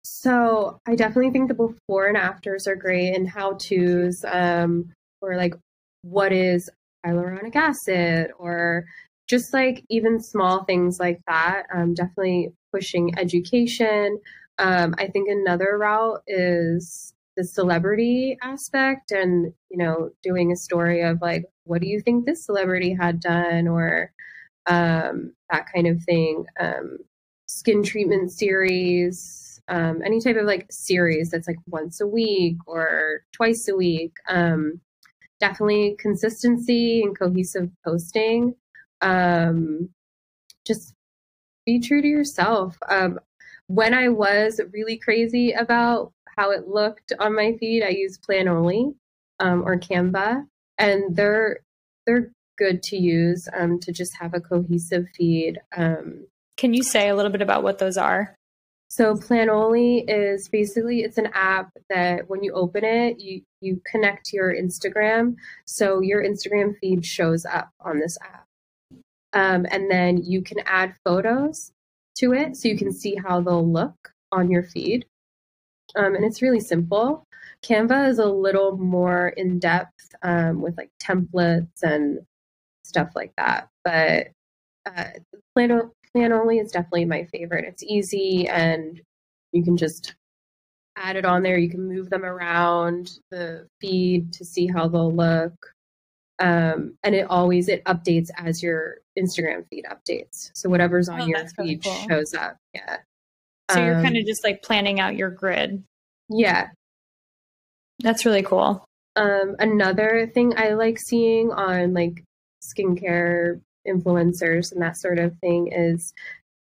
So 0.04 0.80
I 0.86 0.96
definitely 0.96 1.32
think 1.32 1.48
the 1.48 1.54
before 1.54 2.08
and 2.08 2.18
afters 2.18 2.68
are 2.68 2.76
great 2.76 3.16
and 3.16 3.28
how 3.28 3.54
to's 3.54 4.24
um, 4.28 4.92
or 5.22 5.36
like 5.36 5.56
what 6.02 6.32
is 6.32 6.70
hyaluronic 7.06 7.56
acid 7.56 8.32
or 8.38 8.86
just 9.28 9.54
like 9.54 9.84
even 9.90 10.20
small 10.22 10.64
things 10.64 10.98
like 11.00 11.22
that. 11.28 11.64
Um, 11.74 11.94
definitely 11.94 12.54
pushing 12.74 13.18
education. 13.18 14.20
Um, 14.58 14.96
I 14.98 15.08
think 15.08 15.30
another 15.30 15.78
route 15.78 16.22
is 16.28 17.14
the 17.40 17.46
celebrity 17.46 18.38
aspect 18.44 19.12
and 19.12 19.54
you 19.70 19.78
know 19.78 20.10
doing 20.22 20.52
a 20.52 20.58
story 20.58 21.02
of 21.02 21.22
like 21.22 21.46
what 21.64 21.80
do 21.82 21.88
you 21.88 22.02
think 22.02 22.26
this 22.26 22.46
celebrity 22.46 22.94
had 22.94 23.22
done 23.22 23.66
or 23.66 24.12
um, 24.66 25.34
that 25.50 25.66
kind 25.74 25.88
of 25.88 26.04
thing 26.04 26.46
um, 26.60 26.98
skin 27.48 27.82
treatment 27.82 28.30
series 28.30 29.62
um, 29.70 30.02
any 30.06 30.20
type 30.20 30.36
of 30.36 30.46
like 30.46 30.68
series 30.70 31.30
that's 31.30 31.48
like 31.48 31.60
once 31.68 32.02
a 32.02 32.08
week 32.08 32.58
or 32.68 33.22
twice 33.32 33.70
a 33.70 33.76
week 33.76 34.14
um, 34.28 34.82
definitely 35.40 35.96
consistency 35.98 37.02
and 37.02 37.18
cohesive 37.18 37.70
posting. 37.84 38.56
Um, 39.02 39.90
just 40.66 40.94
be 41.66 41.80
true 41.80 42.02
to 42.02 42.08
yourself. 42.08 42.78
Um, 42.90 43.20
when 43.68 43.94
I 43.94 44.10
was 44.10 44.60
really 44.74 44.98
crazy 44.98 45.52
about 45.52 46.12
how 46.40 46.52
it 46.52 46.70
looked 46.70 47.12
on 47.20 47.36
my 47.36 47.58
feed, 47.60 47.84
I 47.84 47.90
used 47.90 48.24
Planoly 48.24 48.96
um, 49.42 49.62
or 49.66 49.78
Canva, 49.78 50.46
and 50.78 51.16
they're 51.16 51.60
they're 52.06 52.32
good 52.58 52.82
to 52.84 52.98
use 52.98 53.50
um, 53.58 53.80
to 53.82 53.92
just 53.92 54.14
have 54.20 54.34
a 54.34 54.40
cohesive 54.40 55.08
feed. 55.16 55.60
Um, 55.76 56.28
Can 56.56 56.74
you 56.74 56.82
say 56.82 57.10
a 57.10 57.16
little 57.16 57.32
bit 57.32 57.42
about 57.42 57.64
what 57.64 57.78
those 57.80 57.98
are? 57.98 58.36
So 58.90 59.16
Planoly 59.16 60.06
is 60.08 60.48
basically 60.48 61.02
it's 61.02 61.18
an 61.18 61.30
app 61.34 61.72
that 61.90 62.30
when 62.30 62.42
you 62.42 62.54
open 62.54 62.86
it, 62.86 63.20
you 63.20 63.42
you 63.60 63.82
connect 63.86 64.32
your 64.32 64.56
Instagram, 64.56 65.36
so 65.66 66.00
your 66.02 66.24
Instagram 66.24 66.78
feed 66.80 67.06
shows 67.06 67.46
up 67.46 67.70
on 67.82 68.00
this 68.00 68.18
app, 68.22 68.46
um, 69.34 69.66
and 69.70 69.92
then 69.92 70.24
you 70.24 70.42
can 70.42 70.60
add 70.66 70.96
photos 71.04 71.72
to 72.20 72.34
it, 72.34 72.56
so 72.56 72.70
you 72.70 72.78
can 72.78 72.94
see 72.94 73.16
how 73.16 73.42
they'll 73.42 73.70
look 73.70 74.14
on 74.32 74.50
your 74.50 74.64
feed, 74.64 75.06
um, 75.96 76.16
and 76.16 76.26
it's 76.26 76.42
really 76.42 76.60
simple. 76.60 77.26
Canva 77.64 78.10
is 78.10 78.20
a 78.20 78.26
little 78.26 78.78
more 78.78 79.30
in 79.30 79.60
depth 79.60 80.16
um, 80.24 80.62
with 80.62 80.78
like 80.78 80.92
templates 81.02 81.84
and 81.84 82.20
stuff 82.84 83.12
like 83.16 83.34
that, 83.38 83.68
but 83.84 84.28
uh, 84.86 85.06
Plano 85.54 85.92
Planoly 86.16 86.62
is 86.62 86.72
definitely 86.72 87.06
my 87.06 87.26
favorite. 87.26 87.66
It's 87.66 87.84
easy 87.84 88.48
and 88.48 89.00
you 89.52 89.64
can 89.64 89.78
just 89.78 90.16
add 90.96 91.16
it 91.16 91.26
on 91.26 91.44
there. 91.44 91.58
You 91.58 91.70
can 91.70 91.88
move 91.88 92.10
them 92.10 92.26
around 92.26 93.12
the 93.32 93.68
feed 93.80 94.34
to 94.34 94.46
see 94.46 94.68
how 94.68 94.88
they'll 94.88 95.14
look. 95.14 95.54
Um, 96.40 96.98
and 97.04 97.16
it 97.16 97.28
always 97.30 97.68
it 97.68 97.84
updates 97.84 98.30
as 98.38 98.64
your 98.64 98.98
Instagram 99.18 99.68
feed 99.70 99.86
updates. 99.86 100.52
So 100.54 100.70
whatever's 100.70 101.10
on 101.10 101.22
oh, 101.22 101.26
your 101.26 101.48
feed 101.50 101.84
cool. 101.84 101.94
shows 102.08 102.34
up. 102.34 102.58
Yeah. 102.74 102.98
So 103.70 103.84
you're 103.84 103.96
um, 103.96 104.04
kind 104.04 104.18
of 104.18 104.26
just 104.26 104.44
like 104.44 104.62
planning 104.64 105.00
out 105.00 105.16
your 105.16 105.30
grid. 105.30 105.84
Yeah. 106.30 106.68
That's 108.00 108.26
really 108.26 108.44
cool. 108.44 108.86
Um, 109.16 109.56
another 109.60 110.32
thing 110.34 110.54
I 110.58 110.74
like 110.74 110.98
seeing 111.00 111.52
on 111.52 111.94
like 111.94 112.24
skincare 112.64 113.62
influencers 113.88 114.72
and 114.72 114.82
that 114.82 114.98
sort 114.98 115.20
of 115.20 115.38
thing 115.40 115.72
is 115.72 116.14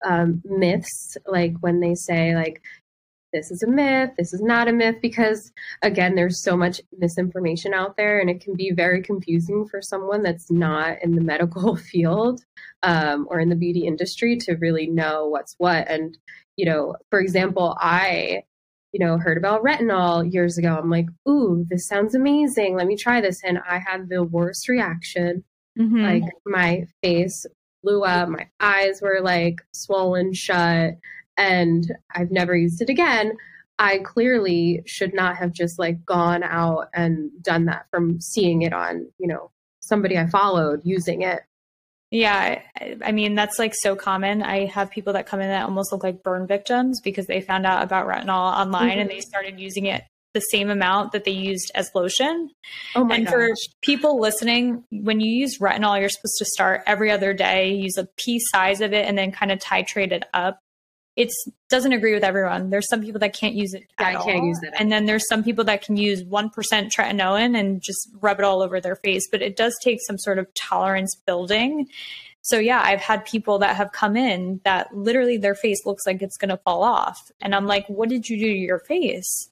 um, 0.06 0.41
myths, 0.45 1.17
like 1.26 1.54
when 1.60 1.80
they 1.80 1.95
say 1.95 2.36
like 2.36 2.62
this 3.32 3.52
is 3.52 3.63
a 3.63 3.68
myth, 3.68 4.12
this 4.18 4.34
is 4.34 4.42
not 4.42 4.68
a 4.68 4.74
myth, 4.74 4.98
because 5.02 5.52
again, 5.82 6.15
there's 6.15 6.42
so 6.42 6.58
much 6.58 6.82
misinformation 6.98 7.74
out 7.74 7.98
there, 7.98 8.20
and 8.20 8.30
it 8.30 8.42
can 8.42 8.56
be 8.56 8.72
very 8.72 9.02
confusing 9.02 9.68
for 9.68 9.82
someone 9.82 10.24
that's 10.24 10.52
not 10.52 10.98
in 11.02 11.15
the 11.15 11.22
medical 11.22 11.76
field 11.92 12.42
um, 12.84 13.28
or 13.30 13.39
in 13.39 13.50
the 13.50 13.56
beauty 13.56 13.86
industry 13.86 14.38
to 14.38 14.56
really 14.56 14.88
know 14.88 15.28
what's 15.28 15.56
what. 15.58 15.89
And 15.89 16.18
you 16.56 16.65
know, 16.65 16.96
for 17.10 17.20
example, 17.20 17.78
I 17.80 18.44
you 18.92 19.06
know 19.06 19.18
heard 19.18 19.38
about 19.38 19.63
retinol 19.63 20.32
years 20.32 20.58
ago. 20.58 20.76
I'm 20.76 20.89
like, 20.89 21.08
ooh, 21.28 21.65
this 21.70 21.88
sounds 21.88 22.15
amazing. 22.15 22.76
Let 22.76 22.88
me 22.88 22.96
try 22.96 23.22
this, 23.22 23.44
and 23.44 23.60
I 23.60 23.80
had 23.80 24.10
the 24.10 24.24
worst 24.24 24.68
reaction 24.68 25.44
Mm-hmm. 25.80 26.04
Like 26.04 26.24
my 26.46 26.86
face 27.02 27.46
blew 27.84 28.04
up, 28.04 28.30
my 28.30 28.48
eyes 28.60 29.02
were 29.02 29.20
like 29.22 29.62
swollen 29.72 30.34
shut, 30.34 30.96
and 31.39 31.91
I've 32.13 32.32
never 32.32 32.56
used 32.56 32.82
it 32.82 32.89
again. 32.89 33.38
I 33.80 33.99
clearly 33.99 34.84
should 34.86 35.13
not 35.13 35.38
have 35.38 35.54
just 35.54 35.80
like 35.80 36.06
gone 36.06 36.43
out 36.43 36.89
and 36.93 37.32
done 37.41 37.65
that 37.65 37.86
from 37.89 38.19
seeing 38.19 38.62
it 38.63 38.73
on, 38.73 39.10
you 39.17 39.28
know, 39.28 39.52
somebody 39.80 40.17
I 40.17 40.28
followed 40.28 40.82
using 40.84 41.21
it. 41.21 41.41
Yeah, 42.12 42.62
I 43.04 43.12
mean 43.12 43.36
that's 43.36 43.58
like 43.58 43.73
so 43.73 43.95
common. 43.95 44.43
I 44.43 44.65
have 44.65 44.91
people 44.91 45.13
that 45.13 45.28
come 45.28 45.39
in 45.39 45.47
that 45.47 45.63
almost 45.63 45.91
look 45.91 46.04
like 46.04 46.23
burn 46.23 46.45
victims 46.45 46.99
because 47.02 47.28
they 47.28 47.39
found 47.39 47.65
out 47.65 47.84
about 47.84 48.08
retinol 48.08 48.52
online 48.54 48.89
mm-hmm. 48.89 48.99
and 48.99 49.10
they 49.10 49.21
started 49.21 49.60
using 49.60 49.86
it 49.86 50.04
the 50.34 50.41
same 50.41 50.69
amount 50.69 51.12
that 51.13 51.23
they 51.23 51.32
used 51.32 51.71
as 51.73 51.89
lotion. 51.95 52.49
Oh 52.95 53.04
my 53.04 53.10
god. 53.10 53.15
and 53.15 53.25
gosh. 53.25 53.34
for 53.34 53.49
people 53.82 54.19
listening, 54.19 54.84
when 54.91 55.19
you 55.19 55.32
use 55.32 55.60
retinol, 55.60 55.99
you're 55.99 56.10
supposed 56.10 56.38
to 56.39 56.45
start 56.45 56.82
every 56.86 57.12
other 57.12 57.34
day, 57.34 57.73
use 57.73 57.97
a 57.97 58.08
pea 58.17 58.39
size 58.52 58.82
of 58.82 58.93
it, 58.93 59.08
and 59.08 59.17
then 59.17 59.32
kind 59.32 59.52
of 59.52 59.60
titrate 59.60 60.12
it 60.12 60.23
up. 60.34 60.60
It 61.19 61.34
doesn't 61.69 61.91
agree 61.91 62.13
with 62.13 62.23
everyone. 62.23 62.69
There's 62.69 62.88
some 62.88 63.01
people 63.01 63.19
that 63.19 63.34
can't 63.34 63.53
use 63.53 63.73
it. 63.73 63.84
I 63.97 64.13
can't 64.15 64.45
use 64.45 64.60
it. 64.63 64.73
And 64.79 64.89
then 64.89 65.05
there's 65.05 65.27
some 65.27 65.43
people 65.43 65.65
that 65.65 65.82
can 65.82 65.97
use 65.97 66.23
1% 66.23 66.51
tretinoin 66.53 67.60
and 67.60 67.82
just 67.82 68.10
rub 68.21 68.39
it 68.39 68.45
all 68.45 68.62
over 68.62 68.79
their 68.79 68.95
face. 68.95 69.27
But 69.29 69.41
it 69.41 69.58
does 69.58 69.77
take 69.84 69.99
some 70.08 70.17
sort 70.17 70.39
of 70.39 70.47
tolerance 70.53 71.13
building. 71.25 71.88
So 72.41 72.58
yeah, 72.58 72.82
I've 72.82 73.01
had 73.01 73.25
people 73.25 73.60
that 73.60 73.75
have 73.75 73.91
come 73.91 74.15
in 74.15 74.62
that 74.63 74.95
literally 74.95 75.36
their 75.38 75.55
face 75.55 75.86
looks 75.86 76.05
like 76.08 76.21
it's 76.21 76.38
going 76.38 76.49
to 76.49 76.58
fall 76.63 76.84
off. 76.84 77.19
And 77.41 77.53
I'm 77.53 77.67
like, 77.67 77.86
what 77.89 78.08
did 78.08 78.29
you 78.29 78.39
do 78.39 78.45
to 78.45 78.58
your 78.58 78.79
face? 78.79 79.49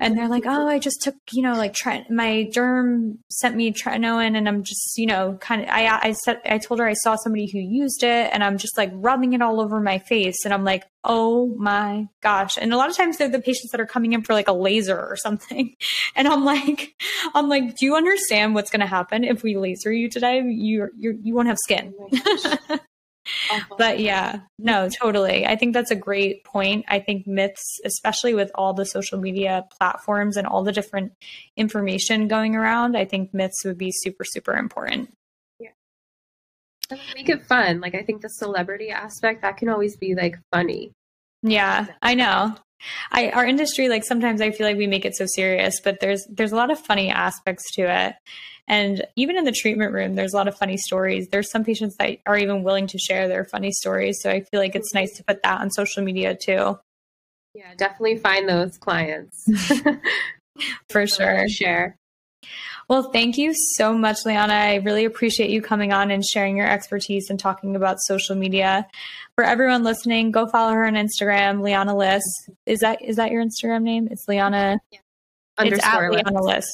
And 0.00 0.16
they're 0.16 0.28
like, 0.28 0.44
oh, 0.46 0.68
I 0.68 0.78
just 0.78 1.02
took, 1.02 1.16
you 1.32 1.42
know, 1.42 1.54
like 1.54 1.74
tre- 1.74 2.06
my 2.10 2.48
derm 2.54 3.18
sent 3.28 3.56
me 3.56 3.72
tretinoin, 3.72 4.36
and 4.36 4.48
I'm 4.48 4.62
just, 4.62 4.96
you 4.96 5.06
know, 5.06 5.36
kind 5.40 5.62
of. 5.62 5.68
I 5.68 5.86
I 6.02 6.12
said 6.12 6.40
I 6.44 6.58
told 6.58 6.80
her 6.80 6.86
I 6.86 6.94
saw 6.94 7.16
somebody 7.16 7.50
who 7.50 7.58
used 7.58 8.02
it, 8.02 8.30
and 8.32 8.44
I'm 8.44 8.58
just 8.58 8.76
like 8.78 8.90
rubbing 8.94 9.32
it 9.32 9.42
all 9.42 9.60
over 9.60 9.80
my 9.80 9.98
face, 9.98 10.44
and 10.44 10.54
I'm 10.54 10.64
like, 10.64 10.84
oh 11.04 11.54
my 11.56 12.08
gosh! 12.22 12.56
And 12.56 12.72
a 12.72 12.76
lot 12.76 12.90
of 12.90 12.96
times 12.96 13.16
they're 13.18 13.28
the 13.28 13.40
patients 13.40 13.72
that 13.72 13.80
are 13.80 13.86
coming 13.86 14.12
in 14.12 14.22
for 14.22 14.32
like 14.32 14.48
a 14.48 14.52
laser 14.52 14.98
or 14.98 15.16
something, 15.16 15.74
and 16.16 16.28
I'm 16.28 16.44
like, 16.44 16.94
I'm 17.34 17.48
like, 17.48 17.76
do 17.76 17.86
you 17.86 17.96
understand 17.96 18.54
what's 18.54 18.70
going 18.70 18.80
to 18.80 18.86
happen 18.86 19.24
if 19.24 19.42
we 19.42 19.56
laser 19.56 19.92
you 19.92 20.08
today? 20.08 20.42
You 20.42 20.88
you 20.96 21.18
you 21.22 21.34
won't 21.34 21.48
have 21.48 21.58
skin. 21.58 21.94
Oh 21.98 22.78
Uh-huh. 23.52 23.74
but 23.78 23.98
yeah, 24.00 24.40
no, 24.58 24.88
totally. 24.88 25.46
I 25.46 25.56
think 25.56 25.74
that's 25.74 25.90
a 25.90 25.96
great 25.96 26.44
point. 26.44 26.84
I 26.88 27.00
think 27.00 27.26
myths, 27.26 27.80
especially 27.84 28.34
with 28.34 28.50
all 28.54 28.74
the 28.74 28.86
social 28.86 29.18
media 29.18 29.66
platforms 29.76 30.36
and 30.36 30.46
all 30.46 30.62
the 30.62 30.72
different 30.72 31.12
information 31.56 32.28
going 32.28 32.56
around, 32.56 32.96
I 32.96 33.04
think 33.04 33.34
myths 33.34 33.64
would 33.64 33.78
be 33.78 33.90
super, 33.92 34.24
super 34.24 34.54
important. 34.54 35.12
Yeah. 35.58 35.70
And 36.90 37.00
make 37.14 37.28
it 37.28 37.46
fun. 37.46 37.80
Like, 37.80 37.94
I 37.94 38.02
think 38.02 38.22
the 38.22 38.28
celebrity 38.28 38.90
aspect, 38.90 39.42
that 39.42 39.56
can 39.56 39.68
always 39.68 39.96
be 39.96 40.14
like 40.14 40.38
funny. 40.52 40.92
Yeah, 41.42 41.86
I 42.02 42.14
know. 42.14 42.56
I 43.12 43.30
our 43.30 43.46
industry 43.46 43.88
like 43.88 44.04
sometimes 44.04 44.40
I 44.40 44.50
feel 44.50 44.66
like 44.66 44.76
we 44.76 44.86
make 44.86 45.04
it 45.04 45.14
so 45.14 45.26
serious, 45.26 45.80
but 45.80 46.00
there's 46.00 46.26
there's 46.30 46.52
a 46.52 46.56
lot 46.56 46.70
of 46.70 46.78
funny 46.78 47.10
aspects 47.10 47.70
to 47.74 47.82
it. 47.82 48.14
And 48.70 49.04
even 49.16 49.36
in 49.36 49.42
the 49.42 49.50
treatment 49.50 49.92
room, 49.92 50.14
there's 50.14 50.32
a 50.32 50.36
lot 50.36 50.46
of 50.46 50.56
funny 50.56 50.76
stories. 50.76 51.26
There's 51.26 51.50
some 51.50 51.64
patients 51.64 51.96
that 51.96 52.18
are 52.24 52.38
even 52.38 52.62
willing 52.62 52.86
to 52.86 52.98
share 52.98 53.26
their 53.26 53.44
funny 53.44 53.72
stories. 53.72 54.20
So 54.22 54.30
I 54.30 54.42
feel 54.42 54.60
like 54.60 54.76
it's 54.76 54.94
nice 54.94 55.12
to 55.16 55.24
put 55.24 55.42
that 55.42 55.60
on 55.60 55.72
social 55.72 56.04
media 56.04 56.36
too. 56.40 56.78
Yeah, 57.52 57.74
definitely 57.76 58.18
find 58.18 58.48
those 58.48 58.78
clients. 58.78 59.44
For 60.88 61.04
sure. 61.08 61.48
Share. 61.48 61.96
Well, 62.88 63.10
thank 63.10 63.36
you 63.36 63.54
so 63.74 63.92
much, 63.92 64.18
Lianna. 64.24 64.50
I 64.50 64.76
really 64.76 65.04
appreciate 65.04 65.50
you 65.50 65.62
coming 65.62 65.92
on 65.92 66.12
and 66.12 66.24
sharing 66.24 66.56
your 66.56 66.70
expertise 66.70 67.28
and 67.28 67.40
talking 67.40 67.74
about 67.74 67.96
social 68.00 68.36
media. 68.36 68.86
For 69.34 69.42
everyone 69.42 69.82
listening, 69.82 70.30
go 70.30 70.46
follow 70.46 70.74
her 70.74 70.86
on 70.86 70.94
Instagram, 70.94 71.60
Lianna 71.60 71.96
Liss. 71.96 72.22
Is 72.66 72.78
that 72.80 73.02
is 73.02 73.16
that 73.16 73.32
your 73.32 73.44
Instagram 73.44 73.82
name? 73.82 74.06
It's 74.12 74.26
Lianna. 74.26 74.78
Yeah. 74.92 74.98
It's 75.58 75.84
at 75.84 76.00
Lianna 76.02 76.40
Liss. 76.40 76.66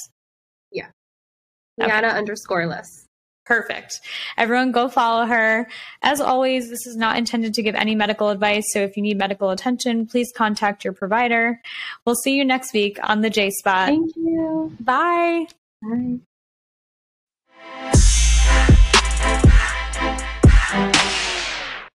Lianna 1.81 2.09
okay. 2.09 2.19
underscore 2.19 2.67
Liss. 2.67 3.07
Perfect. 3.45 4.01
Everyone 4.37 4.73
go 4.73 4.89
follow 4.89 5.25
her. 5.25 5.69
As 6.03 6.21
always, 6.21 6.69
this 6.69 6.85
is 6.85 6.97
not 6.97 7.17
intended 7.17 7.55
to 7.55 7.63
give 7.63 7.77
any 7.77 7.95
medical 7.95 8.31
advice, 8.31 8.65
so 8.73 8.81
if 8.81 8.97
you 8.97 9.05
need 9.05 9.19
medical 9.19 9.51
attention, 9.51 10.07
please 10.07 10.33
contact 10.35 10.83
your 10.83 10.93
provider. 10.93 11.61
We'll 12.05 12.17
see 12.17 12.35
you 12.35 12.45
next 12.45 12.73
week 12.73 12.99
on 13.05 13.21
the 13.21 13.31
J 13.31 13.51
Spot. 13.51 13.87
Thank 13.87 14.17
you. 14.17 14.77
Bye. 14.81 15.47
Bye. 15.81 16.19